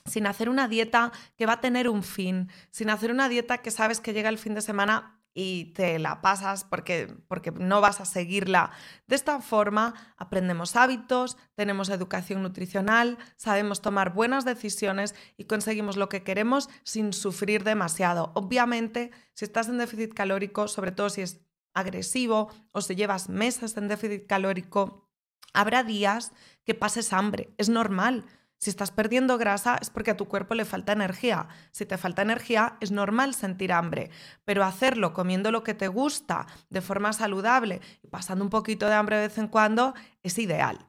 sin 0.10 0.28
hacer 0.28 0.50
una 0.50 0.68
dieta 0.68 1.12
que 1.38 1.46
va 1.46 1.54
a 1.54 1.62
tener 1.62 1.88
un 1.88 2.04
fin, 2.04 2.50
sin 2.72 2.90
hacer 2.90 3.12
una 3.12 3.30
dieta 3.30 3.60
que 3.60 3.72
sabes 3.72 4.02
que 4.02 4.14
llega 4.14 4.30
el 4.30 4.38
fin 4.38 4.56
de 4.56 4.62
semana 4.62 5.20
y 5.34 5.66
te 5.74 6.00
la 6.00 6.22
pasas 6.22 6.64
porque, 6.64 7.16
porque 7.28 7.52
no 7.52 7.82
vas 7.82 8.02
a 8.02 8.06
seguirla. 8.06 8.72
De 9.08 9.16
esta 9.16 9.40
forma 9.42 9.94
aprendemos 10.18 10.76
hábitos, 10.76 11.38
tenemos 11.56 11.90
educación 11.90 12.42
nutricional, 12.44 13.18
sabemos 13.38 13.82
tomar 13.82 14.14
buenas 14.14 14.44
decisiones 14.44 15.16
y 15.38 15.46
conseguimos 15.46 15.98
lo 15.98 16.10
que 16.10 16.24
queremos 16.24 16.70
sin 16.84 17.14
sufrir 17.14 17.64
demasiado. 17.64 18.32
Obviamente, 18.36 19.12
si 19.34 19.46
estás 19.46 19.70
en 19.70 19.78
déficit 19.78 20.14
calórico, 20.14 20.68
sobre 20.68 20.92
todo 20.92 21.10
si 21.10 21.22
es 21.22 21.40
agresivo 21.74 22.50
o 22.72 22.82
si 22.82 22.96
llevas 22.96 23.30
meses 23.30 23.78
en 23.78 23.88
déficit 23.88 24.28
calórico, 24.28 25.10
habrá 25.54 25.84
días 25.84 26.32
que 26.66 26.74
pases 26.74 27.14
hambre. 27.14 27.54
Es 27.58 27.70
normal. 27.70 28.26
Si 28.60 28.70
estás 28.70 28.92
perdiendo 28.92 29.38
grasa 29.38 29.78
es 29.82 29.90
porque 29.90 30.12
a 30.12 30.18
tu 30.18 30.28
cuerpo 30.28 30.54
le 30.54 30.66
falta 30.66 30.92
energía. 30.92 31.48
Si 31.72 31.86
te 31.86 31.98
falta 31.98 32.22
energía 32.22 32.76
es 32.82 32.92
normal 32.92 33.34
sentir 33.34 33.72
hambre, 33.72 34.12
pero 34.44 34.66
hacerlo 34.66 35.14
comiendo 35.14 35.50
lo 35.52 35.64
que 35.64 35.74
te 35.74 35.88
gusta 35.88 36.46
de 36.70 36.82
forma 36.82 37.14
saludable 37.14 37.80
y 38.04 38.08
pasando 38.08 38.44
un 38.44 38.50
poquito 38.50 38.88
de 38.88 38.96
hambre 38.96 39.16
de 39.16 39.28
vez 39.28 39.38
en 39.38 39.48
cuando 39.48 39.94
es 40.24 40.38
ideal. 40.38 40.89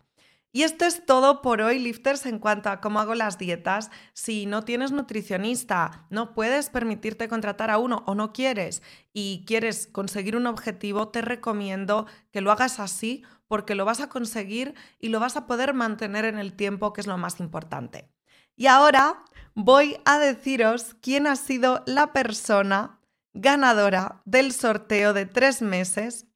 Y 0.52 0.64
esto 0.64 0.84
es 0.84 1.06
todo 1.06 1.42
por 1.42 1.60
hoy, 1.60 1.78
lifters, 1.78 2.26
en 2.26 2.40
cuanto 2.40 2.70
a 2.70 2.80
cómo 2.80 2.98
hago 2.98 3.14
las 3.14 3.38
dietas. 3.38 3.90
Si 4.14 4.46
no 4.46 4.64
tienes 4.64 4.90
nutricionista, 4.90 6.06
no 6.10 6.34
puedes 6.34 6.70
permitirte 6.70 7.28
contratar 7.28 7.70
a 7.70 7.78
uno 7.78 8.02
o 8.06 8.16
no 8.16 8.32
quieres 8.32 8.82
y 9.12 9.44
quieres 9.46 9.86
conseguir 9.86 10.34
un 10.34 10.48
objetivo, 10.48 11.08
te 11.08 11.22
recomiendo 11.22 12.06
que 12.32 12.40
lo 12.40 12.50
hagas 12.50 12.80
así 12.80 13.22
porque 13.46 13.76
lo 13.76 13.84
vas 13.84 14.00
a 14.00 14.08
conseguir 14.08 14.74
y 14.98 15.08
lo 15.10 15.20
vas 15.20 15.36
a 15.36 15.46
poder 15.46 15.72
mantener 15.72 16.24
en 16.24 16.38
el 16.38 16.54
tiempo, 16.54 16.92
que 16.92 17.00
es 17.00 17.06
lo 17.06 17.16
más 17.16 17.38
importante. 17.38 18.10
Y 18.56 18.66
ahora 18.66 19.22
voy 19.54 19.98
a 20.04 20.18
deciros 20.18 20.94
quién 21.00 21.28
ha 21.28 21.36
sido 21.36 21.84
la 21.86 22.12
persona 22.12 23.00
ganadora 23.34 24.20
del 24.24 24.52
sorteo 24.52 25.12
de 25.12 25.26
tres 25.26 25.62
meses 25.62 26.26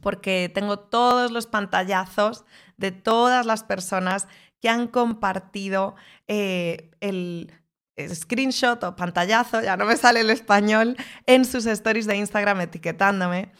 porque 0.00 0.50
tengo 0.52 0.78
todos 0.78 1.30
los 1.30 1.46
pantallazos 1.46 2.44
de 2.82 2.92
todas 2.92 3.46
las 3.46 3.64
personas 3.64 4.28
que 4.60 4.68
han 4.68 4.88
compartido 4.88 5.94
eh, 6.28 6.90
el 7.00 7.50
screenshot 7.98 8.82
o 8.84 8.96
pantallazo, 8.96 9.62
ya 9.62 9.76
no 9.76 9.86
me 9.86 9.96
sale 9.96 10.20
el 10.20 10.30
español, 10.30 10.96
en 11.26 11.44
sus 11.44 11.64
stories 11.64 12.06
de 12.06 12.16
Instagram 12.16 12.60
etiquetándome. 12.60 13.52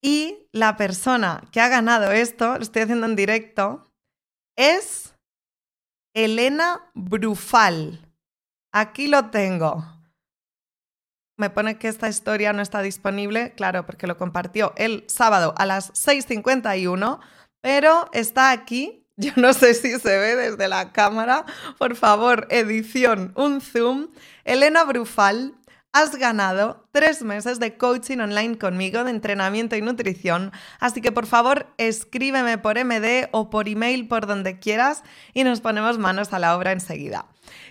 Y 0.00 0.46
la 0.52 0.76
persona 0.76 1.42
que 1.52 1.60
ha 1.60 1.68
ganado 1.68 2.12
esto, 2.12 2.56
lo 2.56 2.62
estoy 2.62 2.82
haciendo 2.82 3.06
en 3.06 3.16
directo, 3.16 3.90
es 4.56 5.14
Elena 6.14 6.90
Brufal. 6.94 8.08
Aquí 8.72 9.08
lo 9.08 9.30
tengo 9.30 9.98
me 11.38 11.50
pone 11.50 11.78
que 11.78 11.88
esta 11.88 12.08
historia 12.08 12.52
no 12.52 12.60
está 12.60 12.82
disponible, 12.82 13.52
claro, 13.52 13.86
porque 13.86 14.08
lo 14.08 14.18
compartió 14.18 14.74
el 14.76 15.04
sábado 15.06 15.54
a 15.56 15.64
las 15.64 15.92
6.51, 15.92 17.20
pero 17.68 18.08
está 18.14 18.50
aquí. 18.50 19.04
Yo 19.18 19.32
no 19.36 19.52
sé 19.52 19.74
si 19.74 19.90
se 19.98 20.18
ve 20.18 20.36
desde 20.36 20.68
la 20.68 20.90
cámara. 20.90 21.44
Por 21.76 21.96
favor, 21.96 22.46
edición, 22.48 23.34
un 23.36 23.60
zoom. 23.60 24.08
Elena 24.46 24.84
Brufal, 24.84 25.54
has 25.92 26.16
ganado 26.16 26.88
tres 26.92 27.22
meses 27.22 27.60
de 27.60 27.76
coaching 27.76 28.20
online 28.20 28.56
conmigo 28.56 29.04
de 29.04 29.10
entrenamiento 29.10 29.76
y 29.76 29.82
nutrición. 29.82 30.50
Así 30.80 31.02
que 31.02 31.12
por 31.12 31.26
favor 31.26 31.66
escríbeme 31.76 32.56
por 32.56 32.82
MD 32.82 33.28
o 33.32 33.50
por 33.50 33.68
email 33.68 34.08
por 34.08 34.26
donde 34.26 34.58
quieras 34.58 35.02
y 35.34 35.44
nos 35.44 35.60
ponemos 35.60 35.98
manos 35.98 36.32
a 36.32 36.38
la 36.38 36.56
obra 36.56 36.72
enseguida. 36.72 37.26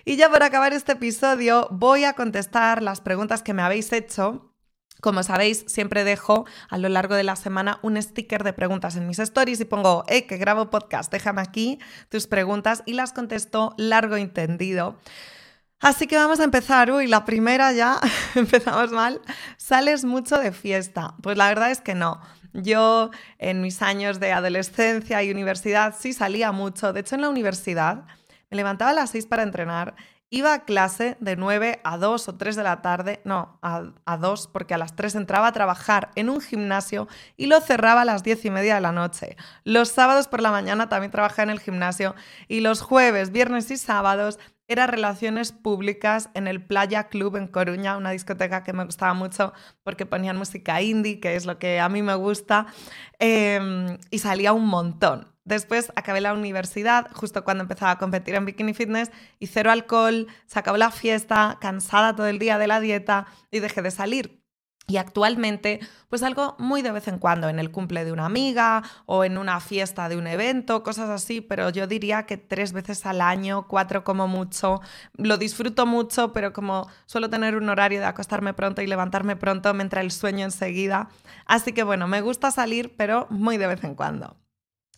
Y 0.05 0.15
ya 0.15 0.29
por 0.29 0.43
acabar 0.43 0.73
este 0.73 0.91
episodio 0.91 1.69
voy 1.71 2.03
a 2.03 2.13
contestar 2.13 2.83
las 2.83 3.01
preguntas 3.01 3.41
que 3.41 3.55
me 3.55 3.63
habéis 3.63 3.91
hecho. 3.91 4.53
Como 5.01 5.23
sabéis, 5.23 5.65
siempre 5.67 6.03
dejo 6.03 6.45
a 6.69 6.77
lo 6.77 6.89
largo 6.89 7.15
de 7.15 7.23
la 7.23 7.36
semana 7.36 7.79
un 7.81 8.01
sticker 8.01 8.43
de 8.43 8.53
preguntas 8.53 8.95
en 8.95 9.07
mis 9.07 9.19
stories 9.19 9.60
y 9.60 9.65
pongo, 9.65 10.03
eh, 10.07 10.25
que 10.25 10.38
grabo 10.38 10.69
podcast, 10.69 11.12
déjame 11.12 11.41
aquí 11.41 11.79
tus 12.10 12.27
preguntas 12.27 12.83
y 12.86 12.93
las 12.93 13.13
contesto 13.13 13.73
largo 13.77 14.17
y 14.17 14.21
entendido. 14.21 14.97
Así 15.79 16.07
que 16.07 16.15
vamos 16.15 16.39
a 16.39 16.43
empezar. 16.43 16.91
Uy, 16.91 17.07
la 17.07 17.23
primera 17.23 17.71
ya, 17.71 17.99
empezamos 18.36 18.91
mal. 18.91 19.21
¿Sales 19.57 20.05
mucho 20.05 20.38
de 20.39 20.51
fiesta? 20.51 21.13
Pues 21.21 21.38
la 21.38 21.47
verdad 21.49 21.69
es 21.69 21.81
que 21.81 21.93
no. 21.93 22.19
Yo 22.53 23.12
en 23.38 23.62
mis 23.62 23.83
años 23.83 24.19
de 24.19 24.31
adolescencia 24.31 25.21
y 25.21 25.29
universidad 25.29 25.95
sí 25.97 26.13
salía 26.13 26.51
mucho. 26.51 26.93
De 26.93 27.01
hecho, 27.01 27.13
en 27.13 27.21
la 27.21 27.29
universidad 27.29 28.05
me 28.49 28.57
levantaba 28.57 28.91
a 28.91 28.93
las 28.95 29.12
6 29.12 29.27
para 29.27 29.43
entrenar, 29.43 29.95
iba 30.30 30.54
a 30.54 30.66
clase 30.66 31.18
de 31.20 31.36
9 31.36 31.80
a 31.84 31.98
2 31.98 32.28
o 32.28 32.36
3 32.36 32.56
de 32.56 32.63
la 32.63 32.82
tarde, 32.82 33.22
no, 33.24 33.60
a, 33.62 34.18
2 34.18 34.50
porque 34.52 34.74
a 34.74 34.78
las 34.78 34.96
3 34.96 35.16
entraba 35.16 35.48
a 35.48 35.52
trabajar 35.54 36.12
en 36.16 36.30
un 36.30 36.42
gimnasio 36.42 37.08
y 37.38 37.46
lo 37.46 37.62
cerraba 37.62 38.02
a 38.02 38.06
las 38.06 38.24
10 38.24 38.46
y 38.46 38.50
media 38.50 38.76
de 38.76 38.82
la 38.82 38.92
noche. 38.92 39.38
Los 39.63 39.90
sábados 39.90 40.28
por 40.28 40.42
la 40.42 40.52
mañana 40.52 40.90
también 40.90 41.12
trabajaba 41.12 41.44
en 41.44 41.50
el 41.52 41.60
gimnasio 41.60 42.16
y 42.48 42.60
los 42.60 42.82
jueves, 42.82 43.32
viernes 43.32 43.72
y 43.72 43.78
sábados 43.78 44.40
era 44.67 44.88
relaciones 44.88 45.51
públicas 45.51 46.30
en 46.34 46.47
el 46.47 46.63
Playa 46.63 47.08
Club 47.10 47.38
en 47.38 47.47
Coruña, 47.47 47.97
una 47.97 48.12
discoteca 48.12 48.63
que 48.63 48.73
me 48.73 48.86
gustaba 48.86 49.13
mucho 49.13 49.53
porque 49.84 50.06
ponían 50.06 50.38
música 50.38 50.82
indie, 50.82 51.19
que 51.19 51.36
es 51.36 51.45
lo 51.45 51.58
que 51.60 51.80
a 51.80 51.89
mí 51.89 52.01
me 52.01 52.15
gusta, 52.15 52.67
em, 53.19 53.97
y 54.12 54.19
salía 54.19 54.53
un 54.53 54.67
montón. 54.67 55.34
Después 55.45 55.93
acabé 55.95 56.19
la 56.19 56.34
universidad, 56.34 57.08
justo 57.13 57.45
cuando 57.45 57.63
empezaba 57.63 57.91
a 57.91 57.97
competir 57.97 58.36
en 58.36 58.45
Bikini 58.45 58.73
Fitness, 58.73 59.12
y 59.39 59.47
cero 59.47 59.71
alcohol, 59.71 60.27
se 60.45 60.60
acabó 60.60 60.77
la 60.77 60.91
fiesta, 60.91 61.58
cansada 61.62 62.15
todo 62.15 62.27
el 62.27 62.39
día 62.39 62.58
de 62.58 62.67
la 62.67 62.82
dieta 62.82 63.27
y 63.49 63.60
dejé 63.60 63.82
de 63.82 63.91
salir. 63.91 64.46
Y 64.89 64.95
actualmente, 64.95 65.82
pues 66.08 66.23
algo 66.23 66.56
muy 66.60 66.82
de 66.82 66.93
vez 66.93 67.10
en 67.10 67.19
cuando, 67.19 67.50
en 67.50 67.60
el 67.60 67.71
cumple 67.71 68.06
de 68.06 68.13
una 68.13 68.26
amiga 68.26 68.84
o 69.06 69.26
en 69.26 69.38
una 69.38 69.60
fiesta 69.60 70.08
de 70.08 70.15
un 70.15 70.28
evento, 70.28 70.82
cosas 70.82 71.10
así, 71.10 71.41
pero 71.41 71.69
yo 71.71 71.88
diría 71.88 72.26
que 72.26 72.38
tres 72.38 72.71
veces 72.71 73.06
al 73.06 73.19
año, 73.19 73.67
cuatro 73.67 74.06
como 74.06 74.30
mucho. 74.30 74.80
Lo 75.17 75.38
disfruto 75.38 75.86
mucho, 75.86 76.32
pero 76.32 76.54
como 76.54 76.88
suelo 77.06 77.30
tener 77.30 77.58
un 77.58 77.67
horario 77.67 78.00
de 78.00 78.06
acostarme 78.06 78.54
pronto 78.54 78.82
y 78.82 78.88
levantarme 78.88 79.36
pronto, 79.36 79.73
me 79.73 79.84
entra 79.84 80.00
el 80.00 80.12
sueño 80.12 80.45
enseguida. 80.45 81.10
Así 81.45 81.73
que 81.73 81.84
bueno, 81.84 82.08
me 82.08 82.21
gusta 82.21 82.52
salir, 82.52 82.95
pero 82.95 83.28
muy 83.30 83.58
de 83.58 83.67
vez 83.67 83.84
en 83.84 83.93
cuando. 83.93 84.38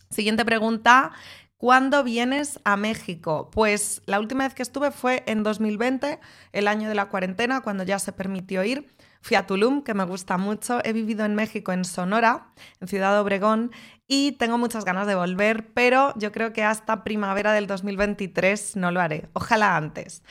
Siguiente 0.08 0.44
pregunta. 0.44 1.10
¿Cuándo 1.56 2.04
vienes 2.04 2.58
a 2.64 2.78
México? 2.78 3.50
Pues 3.52 4.00
la 4.06 4.18
última 4.18 4.44
vez 4.44 4.54
que 4.54 4.62
estuve 4.62 4.92
fue 4.92 5.24
en 5.26 5.42
2020, 5.42 6.18
el 6.52 6.68
año 6.68 6.88
de 6.88 6.94
la 6.94 7.10
cuarentena, 7.10 7.60
cuando 7.60 7.84
ya 7.84 7.98
se 7.98 8.12
permitió 8.12 8.64
ir. 8.64 8.88
Fui 9.20 9.36
a 9.36 9.46
Tulum, 9.46 9.82
que 9.82 9.94
me 9.94 10.04
gusta 10.04 10.38
mucho. 10.38 10.80
He 10.84 10.92
vivido 10.92 11.24
en 11.24 11.34
México, 11.34 11.72
en 11.72 11.84
Sonora, 11.84 12.52
en 12.80 12.88
Ciudad 12.88 13.20
Obregón, 13.20 13.70
y 14.06 14.32
tengo 14.32 14.58
muchas 14.58 14.84
ganas 14.84 15.06
de 15.06 15.14
volver, 15.14 15.72
pero 15.72 16.14
yo 16.16 16.32
creo 16.32 16.52
que 16.52 16.64
hasta 16.64 17.04
primavera 17.04 17.52
del 17.52 17.66
2023 17.66 18.76
no 18.76 18.90
lo 18.90 19.00
haré. 19.00 19.28
Ojalá 19.34 19.76
antes. 19.76 20.22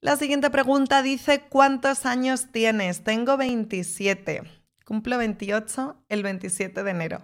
La 0.00 0.16
siguiente 0.16 0.48
pregunta 0.48 1.02
dice, 1.02 1.42
¿cuántos 1.48 2.06
años 2.06 2.50
tienes? 2.52 3.04
Tengo 3.04 3.36
27. 3.36 4.42
Cumplo 4.86 5.18
28 5.18 6.04
el 6.08 6.22
27 6.22 6.82
de 6.82 6.90
enero. 6.90 7.20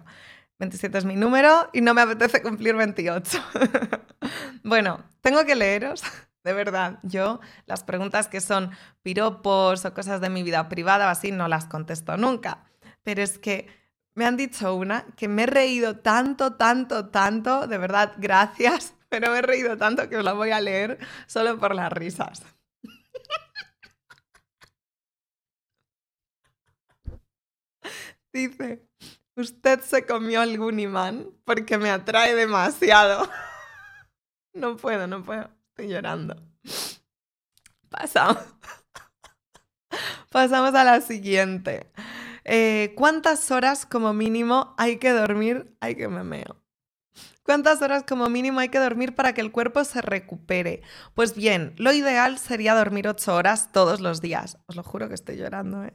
27 0.59 0.97
es 0.97 1.05
mi 1.05 1.15
número 1.15 1.69
y 1.73 1.81
no 1.81 1.93
me 1.93 2.01
apetece 2.01 2.41
cumplir 2.41 2.75
28. 2.75 3.39
bueno, 4.63 5.03
tengo 5.21 5.45
que 5.45 5.55
leeros, 5.55 6.03
de 6.47 6.53
verdad. 6.53 6.99
Yo 7.03 7.41
las 7.65 7.83
preguntas 7.83 8.29
que 8.29 8.39
son 8.39 8.71
piropos 9.03 9.83
o 9.83 9.93
cosas 9.93 10.21
de 10.21 10.29
mi 10.29 10.43
vida 10.43 10.69
privada 10.69 11.07
o 11.07 11.09
así 11.09 11.33
no 11.33 11.49
las 11.49 11.65
contesto 11.65 12.15
nunca. 12.15 12.63
Pero 13.03 13.21
es 13.21 13.37
que 13.37 13.67
me 14.15 14.25
han 14.25 14.37
dicho 14.37 14.73
una 14.73 15.05
que 15.17 15.27
me 15.27 15.43
he 15.43 15.45
reído 15.45 15.97
tanto, 15.97 16.53
tanto, 16.53 17.09
tanto, 17.09 17.67
de 17.67 17.77
verdad, 17.77 18.13
gracias, 18.17 18.95
pero 19.09 19.31
me 19.31 19.39
he 19.39 19.41
reído 19.41 19.75
tanto 19.75 20.07
que 20.07 20.15
os 20.15 20.23
la 20.23 20.31
voy 20.31 20.51
a 20.51 20.61
leer 20.61 20.99
solo 21.27 21.59
por 21.59 21.75
las 21.75 21.91
risas. 21.91 22.41
Dice, 28.31 28.87
¿Usted 29.35 29.81
se 29.81 30.05
comió 30.05 30.39
algún 30.39 30.79
imán? 30.79 31.29
Porque 31.43 31.77
me 31.77 31.89
atrae 31.89 32.35
demasiado. 32.35 33.29
No 34.53 34.75
puedo, 34.75 35.05
no 35.05 35.23
puedo. 35.23 35.56
Estoy 35.77 35.93
llorando. 35.93 36.35
Pasamos. 37.87 38.43
Pasamos 40.31 40.73
a 40.73 40.83
la 40.83 41.01
siguiente. 41.01 41.91
Eh, 42.45 42.93
¿Cuántas 42.95 43.51
horas 43.51 43.85
como 43.85 44.11
mínimo 44.11 44.73
hay 44.79 44.97
que 44.97 45.11
dormir? 45.11 45.77
Hay 45.79 45.93
que 45.93 46.07
me 46.07 46.23
meo. 46.23 46.63
¿Cuántas 47.43 47.83
horas 47.83 48.03
como 48.07 48.27
mínimo 48.27 48.59
hay 48.59 48.69
que 48.69 48.79
dormir 48.79 49.13
para 49.13 49.33
que 49.33 49.41
el 49.41 49.51
cuerpo 49.51 49.83
se 49.83 50.01
recupere? 50.01 50.81
Pues 51.13 51.35
bien, 51.35 51.75
lo 51.77 51.93
ideal 51.93 52.39
sería 52.39 52.73
dormir 52.73 53.07
8 53.07 53.35
horas 53.35 53.71
todos 53.71 54.01
los 54.01 54.19
días. 54.19 54.57
Os 54.65 54.75
lo 54.75 54.81
juro 54.81 55.07
que 55.07 55.13
estoy 55.13 55.37
llorando, 55.37 55.83
¿eh? 55.83 55.93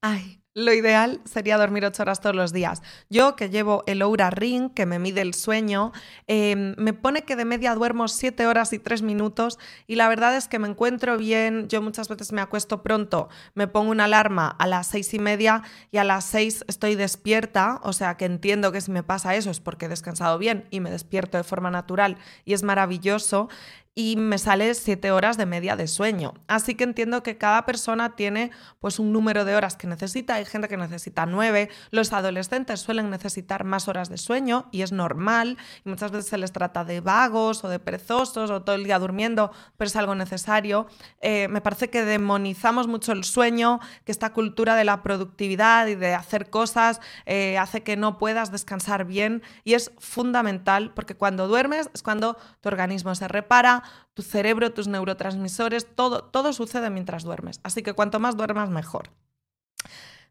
Ay, 0.00 0.39
lo 0.54 0.72
ideal 0.72 1.20
sería 1.24 1.56
dormir 1.56 1.84
ocho 1.84 2.02
horas 2.02 2.20
todos 2.20 2.34
los 2.34 2.52
días. 2.52 2.82
Yo, 3.08 3.36
que 3.36 3.50
llevo 3.50 3.84
el 3.86 4.02
Oura 4.02 4.30
Ring, 4.30 4.72
que 4.74 4.84
me 4.84 4.98
mide 4.98 5.20
el 5.20 5.34
sueño, 5.34 5.92
em, 6.26 6.74
me 6.76 6.92
pone 6.92 7.22
que 7.22 7.36
de 7.36 7.44
media 7.44 7.74
duermo 7.74 8.08
siete 8.08 8.46
horas 8.46 8.72
y 8.72 8.78
tres 8.78 9.02
minutos 9.02 9.58
y 9.86 9.94
la 9.94 10.08
verdad 10.08 10.36
es 10.36 10.48
que 10.48 10.58
me 10.58 10.68
encuentro 10.68 11.16
bien. 11.16 11.68
Yo 11.68 11.82
muchas 11.82 12.08
veces 12.08 12.32
me 12.32 12.40
acuesto 12.40 12.82
pronto, 12.82 13.28
me 13.54 13.68
pongo 13.68 13.90
una 13.90 14.04
alarma 14.04 14.48
a 14.48 14.66
las 14.66 14.88
seis 14.88 15.14
y 15.14 15.18
media 15.18 15.62
y 15.92 15.98
a 15.98 16.04
las 16.04 16.24
seis 16.24 16.64
estoy 16.66 16.96
despierta, 16.96 17.80
o 17.84 17.92
sea 17.92 18.16
que 18.16 18.24
entiendo 18.24 18.72
que 18.72 18.80
si 18.80 18.90
me 18.90 19.02
pasa 19.02 19.36
eso 19.36 19.50
es 19.50 19.60
porque 19.60 19.86
he 19.86 19.88
descansado 19.88 20.38
bien 20.38 20.66
y 20.70 20.80
me 20.80 20.90
despierto 20.90 21.38
de 21.38 21.44
forma 21.44 21.70
natural 21.70 22.16
y 22.44 22.54
es 22.54 22.62
maravilloso 22.64 23.48
y 23.94 24.16
me 24.16 24.38
sale 24.38 24.72
siete 24.74 25.10
horas 25.10 25.36
de 25.36 25.46
media 25.46 25.76
de 25.76 25.88
sueño. 25.88 26.34
Así 26.46 26.74
que 26.74 26.84
entiendo 26.84 27.22
que 27.22 27.36
cada 27.36 27.66
persona 27.66 28.14
tiene 28.14 28.50
pues 28.78 28.98
un 28.98 29.12
número 29.12 29.44
de 29.44 29.56
horas 29.56 29.76
que 29.76 29.86
necesita. 29.86 30.34
Hay 30.34 30.44
gente 30.44 30.68
que 30.68 30.76
necesita 30.76 31.26
nueve. 31.26 31.68
Los 31.90 32.12
adolescentes 32.12 32.80
suelen 32.80 33.10
necesitar 33.10 33.64
más 33.64 33.88
horas 33.88 34.08
de 34.08 34.16
sueño 34.16 34.68
y 34.70 34.82
es 34.82 34.92
normal. 34.92 35.58
Y 35.84 35.88
muchas 35.88 36.12
veces 36.12 36.30
se 36.30 36.38
les 36.38 36.52
trata 36.52 36.84
de 36.84 37.00
vagos 37.00 37.64
o 37.64 37.68
de 37.68 37.80
perezosos 37.80 38.50
o 38.50 38.62
todo 38.62 38.76
el 38.76 38.84
día 38.84 38.98
durmiendo, 38.98 39.50
pero 39.76 39.88
es 39.88 39.96
algo 39.96 40.14
necesario. 40.14 40.86
Eh, 41.20 41.48
me 41.48 41.60
parece 41.60 41.90
que 41.90 42.04
demonizamos 42.04 42.86
mucho 42.86 43.12
el 43.12 43.24
sueño, 43.24 43.80
que 44.04 44.12
esta 44.12 44.32
cultura 44.32 44.76
de 44.76 44.84
la 44.84 45.02
productividad 45.02 45.88
y 45.88 45.96
de 45.96 46.14
hacer 46.14 46.48
cosas 46.48 47.00
eh, 47.26 47.58
hace 47.58 47.82
que 47.82 47.96
no 47.96 48.18
puedas 48.18 48.52
descansar 48.52 49.04
bien 49.04 49.42
y 49.64 49.74
es 49.74 49.92
fundamental 49.98 50.92
porque 50.94 51.16
cuando 51.16 51.48
duermes 51.48 51.90
es 51.92 52.02
cuando 52.02 52.36
tu 52.60 52.68
organismo 52.68 53.14
se 53.14 53.28
repara, 53.28 53.79
tu 54.14 54.22
cerebro, 54.22 54.72
tus 54.72 54.88
neurotransmisores, 54.88 55.94
todo, 55.94 56.24
todo 56.24 56.52
sucede 56.52 56.90
mientras 56.90 57.24
duermes. 57.24 57.60
Así 57.62 57.82
que 57.82 57.94
cuanto 57.94 58.20
más 58.20 58.36
duermas, 58.36 58.70
mejor. 58.70 59.10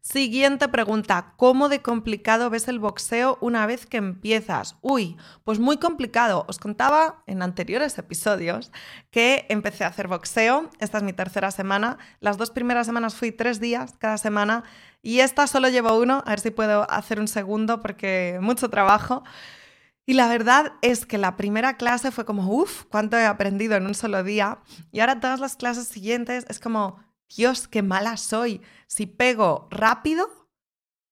Siguiente 0.02 0.66
pregunta, 0.68 1.34
¿cómo 1.36 1.68
de 1.68 1.82
complicado 1.82 2.48
ves 2.48 2.68
el 2.68 2.78
boxeo 2.78 3.36
una 3.42 3.66
vez 3.66 3.84
que 3.84 3.98
empiezas? 3.98 4.76
Uy, 4.80 5.18
pues 5.44 5.58
muy 5.58 5.76
complicado. 5.76 6.46
Os 6.48 6.58
contaba 6.58 7.22
en 7.26 7.42
anteriores 7.42 7.98
episodios 7.98 8.72
que 9.10 9.44
empecé 9.50 9.84
a 9.84 9.88
hacer 9.88 10.08
boxeo, 10.08 10.70
esta 10.78 10.96
es 10.96 11.04
mi 11.04 11.12
tercera 11.12 11.50
semana, 11.50 11.98
las 12.20 12.38
dos 12.38 12.50
primeras 12.50 12.86
semanas 12.86 13.14
fui 13.14 13.30
tres 13.30 13.60
días 13.60 13.92
cada 13.98 14.16
semana 14.16 14.64
y 15.02 15.20
esta 15.20 15.46
solo 15.46 15.68
llevo 15.68 15.94
uno, 15.98 16.22
a 16.24 16.30
ver 16.30 16.40
si 16.40 16.50
puedo 16.50 16.90
hacer 16.90 17.20
un 17.20 17.28
segundo 17.28 17.82
porque 17.82 18.38
mucho 18.40 18.70
trabajo. 18.70 19.22
Y 20.06 20.14
la 20.14 20.28
verdad 20.28 20.72
es 20.82 21.06
que 21.06 21.18
la 21.18 21.36
primera 21.36 21.76
clase 21.76 22.10
fue 22.10 22.24
como, 22.24 22.52
uff, 22.52 22.84
cuánto 22.90 23.16
he 23.16 23.26
aprendido 23.26 23.76
en 23.76 23.86
un 23.86 23.94
solo 23.94 24.24
día. 24.24 24.60
Y 24.90 25.00
ahora 25.00 25.20
todas 25.20 25.40
las 25.40 25.56
clases 25.56 25.86
siguientes 25.86 26.46
es 26.48 26.58
como, 26.58 26.98
Dios, 27.34 27.68
qué 27.68 27.82
mala 27.82 28.16
soy. 28.16 28.60
Si 28.86 29.06
pego 29.06 29.68
rápido, 29.70 30.28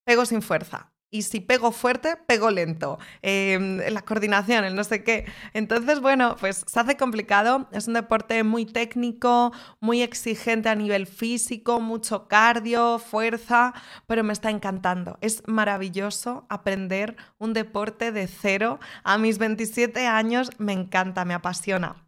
pego 0.05 0.27
sin 0.27 0.42
fuerza 0.42 0.92
y 1.11 1.23
si 1.23 1.40
pego 1.40 1.73
fuerte, 1.73 2.16
pego 2.16 2.51
lento. 2.51 2.99
Em, 3.23 3.79
la 3.79 4.03
coordinación, 4.03 4.64
el 4.64 4.75
no 4.75 4.85
sé 4.85 5.03
qué. 5.05 5.25
Entonces, 5.55 6.01
bueno, 6.01 6.37
pues 6.38 6.64
se 6.66 6.81
hace 6.81 6.97
complicado. 6.97 7.68
Es 7.73 7.88
un 7.88 7.94
deporte 7.94 8.42
muy 8.44 8.66
técnico, 8.66 9.53
muy 9.81 10.03
exigente 10.03 10.68
a 10.68 10.75
nivel 10.75 11.07
físico, 11.07 11.81
mucho 11.81 12.29
cardio, 12.29 12.99
fuerza, 12.99 13.73
pero 14.07 14.23
me 14.23 14.33
está 14.33 14.51
encantando. 14.51 15.18
Es 15.21 15.42
maravilloso 15.47 16.47
aprender 16.49 17.16
un 17.38 17.55
deporte 17.55 18.12
de 18.12 18.27
cero. 18.29 18.79
A 19.03 19.18
mis 19.18 19.38
27 19.38 20.07
años 20.07 20.51
me 20.59 20.73
encanta, 20.73 21.25
me 21.25 21.35
apasiona. 21.35 22.05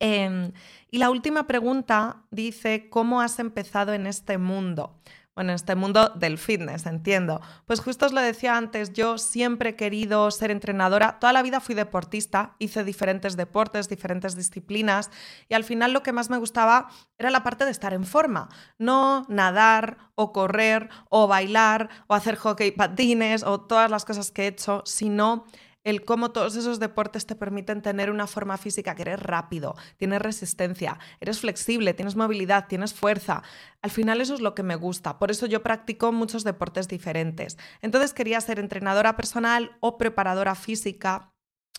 Em, 0.00 0.52
y 0.90 0.98
la 0.98 1.10
última 1.10 1.46
pregunta 1.46 2.24
dice, 2.30 2.88
¿cómo 2.90 3.20
has 3.20 3.38
empezado 3.38 3.92
en 3.92 4.06
este 4.06 4.38
mundo? 4.38 4.98
Bueno, 5.34 5.50
en 5.50 5.56
este 5.56 5.74
mundo 5.74 6.10
del 6.14 6.38
fitness, 6.38 6.86
entiendo. 6.86 7.40
Pues 7.66 7.80
justo 7.80 8.06
os 8.06 8.12
lo 8.12 8.20
decía 8.20 8.56
antes, 8.56 8.92
yo 8.92 9.18
siempre 9.18 9.70
he 9.70 9.76
querido 9.76 10.30
ser 10.30 10.50
entrenadora, 10.50 11.18
toda 11.18 11.32
la 11.32 11.42
vida 11.42 11.60
fui 11.60 11.74
deportista, 11.74 12.54
hice 12.58 12.84
diferentes 12.84 13.36
deportes, 13.36 13.88
diferentes 13.88 14.36
disciplinas 14.36 15.10
y 15.48 15.54
al 15.54 15.64
final 15.64 15.92
lo 15.92 16.02
que 16.02 16.12
más 16.12 16.30
me 16.30 16.38
gustaba 16.38 16.88
era 17.18 17.30
la 17.30 17.42
parte 17.42 17.64
de 17.64 17.72
estar 17.72 17.92
en 17.94 18.04
forma, 18.04 18.48
no 18.78 19.26
nadar 19.28 19.98
o 20.14 20.32
correr 20.32 20.88
o 21.08 21.26
bailar 21.26 21.88
o 22.06 22.14
hacer 22.14 22.36
hockey 22.36 22.70
patines 22.70 23.42
o 23.42 23.60
todas 23.60 23.90
las 23.90 24.04
cosas 24.04 24.30
que 24.30 24.44
he 24.44 24.48
hecho, 24.48 24.82
sino 24.84 25.46
el 25.84 26.04
cómo 26.04 26.32
todos 26.32 26.56
esos 26.56 26.80
deportes 26.80 27.26
te 27.26 27.36
permiten 27.36 27.82
tener 27.82 28.10
una 28.10 28.26
forma 28.26 28.56
física 28.56 28.94
que 28.94 29.02
eres 29.02 29.20
rápido, 29.20 29.76
tienes 29.98 30.20
resistencia, 30.20 30.98
eres 31.20 31.40
flexible, 31.40 31.94
tienes 31.94 32.16
movilidad, 32.16 32.66
tienes 32.66 32.94
fuerza. 32.94 33.42
Al 33.82 33.90
final 33.90 34.20
eso 34.20 34.34
es 34.34 34.40
lo 34.40 34.54
que 34.54 34.62
me 34.62 34.76
gusta, 34.76 35.18
por 35.18 35.30
eso 35.30 35.46
yo 35.46 35.62
practico 35.62 36.10
muchos 36.10 36.42
deportes 36.42 36.88
diferentes. 36.88 37.58
Entonces 37.82 38.14
quería 38.14 38.40
ser 38.40 38.58
entrenadora 38.58 39.16
personal 39.16 39.76
o 39.80 39.98
preparadora 39.98 40.54
física 40.54 41.33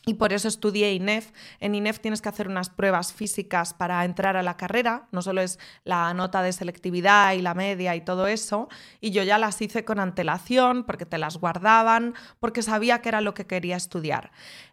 y 0.05 0.15
por 0.15 0.33
eso 0.33 0.47
estudié 0.47 0.93
INEF. 0.93 1.31
En 1.59 1.75
INEF 1.75 1.99
tienes 1.99 2.21
que 2.21 2.29
hacer 2.29 2.47
unas 2.47 2.69
pruebas 2.69 3.13
físicas 3.13 3.73
para 3.73 4.05
entrar 4.05 4.37
a 4.37 4.43
la 4.43 4.57
carrera, 4.57 5.07
no 5.11 5.21
solo 5.21 5.41
es 5.41 5.59
la 5.83 6.13
nota 6.13 6.41
de 6.41 6.53
selectividad 6.53 7.33
y 7.33 7.41
la 7.41 7.53
media 7.53 7.95
y 7.95 8.01
todo 8.01 8.27
eso, 8.27 8.69
y 9.01 9.11
yo 9.11 9.23
ya 9.23 9.37
las 9.37 9.61
hice 9.61 9.83
con 9.83 9.99
antelación 9.99 10.83
porque 10.83 11.05
te 11.05 11.17
las 11.17 11.37
guardaban, 11.37 12.13
porque 12.39 12.61
sabía 12.61 13.01
que 13.01 13.09
era 13.09 13.21
lo 13.21 13.33
que 13.33 13.47
quería 13.47 13.75
estudiar. 13.75 14.31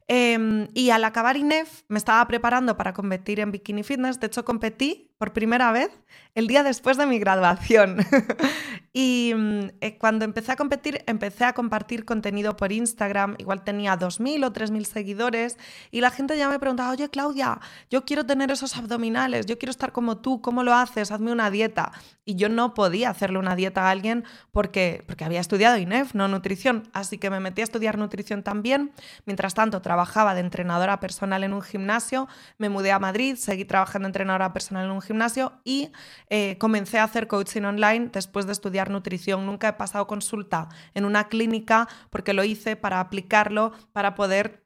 Em, 0.08 0.68
y 0.74 0.90
al 0.90 1.04
acabar 1.04 1.36
INEF 1.36 1.82
me 1.88 1.98
estaba 1.98 2.26
preparando 2.26 2.76
para 2.76 2.92
competir 2.92 3.40
en 3.40 3.52
Bikini 3.52 3.82
Fitness, 3.82 4.20
de 4.20 4.26
hecho 4.26 4.44
competí 4.44 5.12
por 5.22 5.32
primera 5.32 5.70
vez 5.70 5.90
el 6.34 6.48
día 6.48 6.64
después 6.64 6.96
de 6.96 7.06
mi 7.06 7.20
graduación. 7.20 7.98
y 8.92 9.32
mm, 9.36 9.60
eh, 9.80 9.96
cuando 9.96 10.24
empecé 10.24 10.50
a 10.50 10.56
competir, 10.56 11.04
empecé 11.06 11.44
a 11.44 11.52
compartir 11.52 12.04
contenido 12.04 12.56
por 12.56 12.72
Instagram, 12.72 13.36
igual 13.38 13.62
tenía 13.62 13.96
2.000 13.96 14.44
o 14.44 14.52
3.000 14.52 14.84
seguidores, 14.84 15.58
y 15.92 16.00
la 16.00 16.10
gente 16.10 16.36
ya 16.36 16.48
me 16.48 16.58
preguntaba, 16.58 16.90
oye 16.90 17.08
Claudia, 17.08 17.60
yo 17.88 18.04
quiero 18.04 18.26
tener 18.26 18.50
esos 18.50 18.76
abdominales, 18.76 19.46
yo 19.46 19.58
quiero 19.58 19.70
estar 19.70 19.92
como 19.92 20.18
tú, 20.18 20.40
¿cómo 20.40 20.64
lo 20.64 20.74
haces? 20.74 21.12
Hazme 21.12 21.30
una 21.30 21.50
dieta. 21.50 21.92
Y 22.24 22.36
yo 22.36 22.48
no 22.48 22.74
podía 22.74 23.10
hacerle 23.10 23.38
una 23.38 23.56
dieta 23.56 23.86
a 23.86 23.90
alguien 23.90 24.24
porque, 24.50 25.04
porque 25.06 25.24
había 25.24 25.40
estudiado 25.40 25.76
INEF, 25.76 26.14
no 26.14 26.28
nutrición, 26.28 26.88
así 26.92 27.18
que 27.18 27.30
me 27.30 27.40
metí 27.40 27.60
a 27.60 27.64
estudiar 27.64 27.98
nutrición 27.98 28.42
también. 28.42 28.92
Mientras 29.24 29.54
tanto, 29.54 29.82
trabajaba 29.92 30.34
de 30.34 30.40
entrenadora 30.40 31.00
personal 31.00 31.44
en 31.44 31.52
un 31.52 31.60
gimnasio, 31.60 32.26
me 32.56 32.70
mudé 32.70 32.92
a 32.92 32.98
Madrid, 32.98 33.36
seguí 33.36 33.66
trabajando 33.66 34.06
de 34.06 34.08
entrenadora 34.08 34.54
personal 34.54 34.86
en 34.86 34.90
un 34.90 35.02
gimnasio, 35.02 35.52
y 35.64 35.92
eh, 36.30 36.56
comencé 36.58 36.98
a 36.98 37.04
hacer 37.04 37.26
coaching 37.26 37.64
online 37.64 38.08
después 38.10 38.46
de 38.46 38.52
estudiar 38.52 38.88
nutrición. 38.88 39.44
Nunca 39.44 39.68
he 39.68 39.72
pasado 39.74 40.06
consulta 40.06 40.70
en 40.94 41.04
una 41.04 41.28
clínica 41.28 41.88
porque 42.08 42.32
lo 42.32 42.42
hice 42.42 42.74
para 42.74 43.00
aplicarlo, 43.00 43.72
para 43.92 44.14
poder 44.14 44.64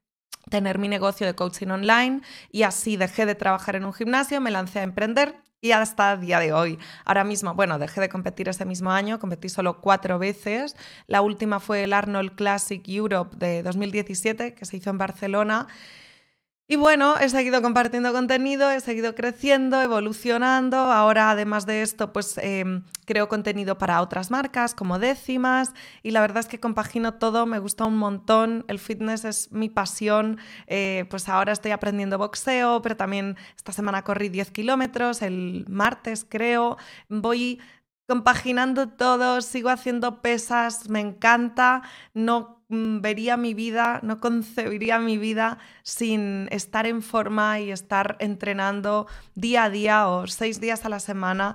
tener 0.48 0.78
mi 0.78 0.86
negocio 0.86 1.26
de 1.26 1.34
coaching 1.34 1.70
online 1.70 2.20
y 2.52 2.62
así 2.62 2.96
dejé 2.96 3.26
de 3.26 3.34
trabajar 3.34 3.74
en 3.74 3.84
un 3.84 3.92
gimnasio, 3.92 4.40
me 4.40 4.52
lancé 4.52 4.78
a 4.78 4.84
emprender 4.84 5.42
y 5.66 5.72
hasta 5.72 6.12
el 6.12 6.20
día 6.20 6.38
de 6.38 6.52
hoy. 6.52 6.78
Ahora 7.04 7.24
mismo, 7.24 7.52
bueno, 7.54 7.78
dejé 7.78 8.00
de 8.00 8.08
competir 8.08 8.48
ese 8.48 8.64
mismo 8.64 8.92
año, 8.92 9.18
competí 9.18 9.48
solo 9.48 9.80
cuatro 9.80 10.18
veces. 10.18 10.76
La 11.08 11.22
última 11.22 11.58
fue 11.58 11.82
el 11.82 11.92
Arnold 11.92 12.36
Classic 12.36 12.82
Europe 12.88 13.36
de 13.36 13.64
2017, 13.64 14.54
que 14.54 14.64
se 14.64 14.76
hizo 14.76 14.90
en 14.90 14.98
Barcelona. 14.98 15.66
Y 16.68 16.74
bueno, 16.74 17.16
he 17.16 17.28
seguido 17.28 17.62
compartiendo 17.62 18.12
contenido, 18.12 18.72
he 18.72 18.80
seguido 18.80 19.14
creciendo, 19.14 19.80
evolucionando. 19.80 20.76
Ahora, 20.76 21.30
además 21.30 21.64
de 21.64 21.82
esto, 21.82 22.12
pues 22.12 22.38
em, 22.38 22.82
creo 23.04 23.28
contenido 23.28 23.78
para 23.78 24.02
otras 24.02 24.32
marcas 24.32 24.74
como 24.74 24.98
décimas. 24.98 25.74
Y 26.02 26.10
la 26.10 26.20
verdad 26.20 26.38
es 26.38 26.46
que 26.46 26.58
compagino 26.58 27.14
todo, 27.14 27.46
me 27.46 27.60
gusta 27.60 27.84
un 27.84 27.96
montón. 27.96 28.64
El 28.66 28.80
fitness 28.80 29.24
es 29.24 29.52
mi 29.52 29.68
pasión. 29.68 30.38
Eh, 30.66 31.04
pues 31.08 31.28
ahora 31.28 31.52
estoy 31.52 31.70
aprendiendo 31.70 32.18
boxeo, 32.18 32.82
pero 32.82 32.96
también 32.96 33.36
esta 33.56 33.70
semana 33.70 34.02
corrí 34.02 34.28
10 34.28 34.50
kilómetros, 34.50 35.22
el 35.22 35.66
martes 35.68 36.26
creo. 36.28 36.78
Voy 37.08 37.60
compaginando 38.06 38.88
todo, 38.88 39.40
sigo 39.40 39.68
haciendo 39.68 40.22
pesas, 40.22 40.88
me 40.88 41.00
encanta. 41.00 41.82
No 42.14 42.56
Mm, 42.68 43.00
vería 43.00 43.36
mi 43.36 43.54
vida, 43.54 44.00
no 44.02 44.18
concebiría 44.20 44.98
mi 44.98 45.18
vida 45.18 45.58
sin 45.84 46.48
estar 46.50 46.86
en 46.86 47.00
forma 47.02 47.60
y 47.60 47.70
estar 47.70 48.16
entrenando 48.18 49.06
día 49.36 49.64
a 49.64 49.70
día 49.70 50.08
o 50.08 50.26
seis 50.26 50.60
días 50.60 50.84
a 50.84 50.88
la 50.88 50.98
semana. 50.98 51.54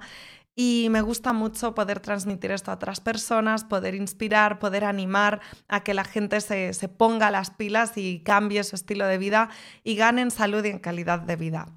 Y 0.56 0.88
me 0.92 1.02
gusta 1.02 1.34
mucho 1.34 1.76
poder 1.76 2.00
transmitir 2.02 2.52
esto 2.52 2.72
a 2.72 2.76
otras 2.76 3.02
personas, 3.02 3.64
poder 3.64 3.96
inspirar, 3.96 4.60
poder 4.60 4.86
animar 4.86 5.42
a 5.68 5.84
que 5.84 5.94
la 5.94 6.04
gente 6.04 6.42
se, 6.42 6.74
se 6.74 6.88
ponga 6.90 7.32
las 7.32 7.52
pilas 7.52 7.98
y 7.98 8.22
cambie 8.24 8.64
su 8.64 8.76
estilo 8.76 9.06
de 9.08 9.18
vida 9.18 9.50
y 9.84 9.96
gane 9.96 10.22
en 10.22 10.32
salud 10.32 10.64
y 10.64 10.70
en 10.70 10.80
calidad 10.80 11.20
de 11.20 11.36
vida. 11.36 11.68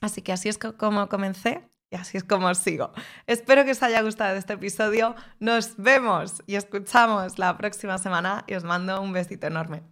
Así 0.00 0.22
que 0.22 0.32
así 0.32 0.48
es 0.48 0.58
como 0.58 1.08
comencé 1.08 1.68
y 1.90 1.96
así 1.96 2.18
es 2.18 2.24
como 2.24 2.54
sigo. 2.54 2.92
Espero 3.26 3.64
que 3.64 3.72
os 3.72 3.82
haya 3.82 4.02
gustado 4.02 4.36
este 4.36 4.54
episodio. 4.54 5.14
Nos 5.40 5.76
vemos 5.76 6.42
y 6.46 6.56
escuchamos 6.56 7.38
la 7.38 7.56
próxima 7.56 7.98
semana 7.98 8.44
y 8.46 8.54
os 8.54 8.64
mando 8.64 9.00
un 9.00 9.12
besito 9.12 9.46
enorme. 9.46 9.82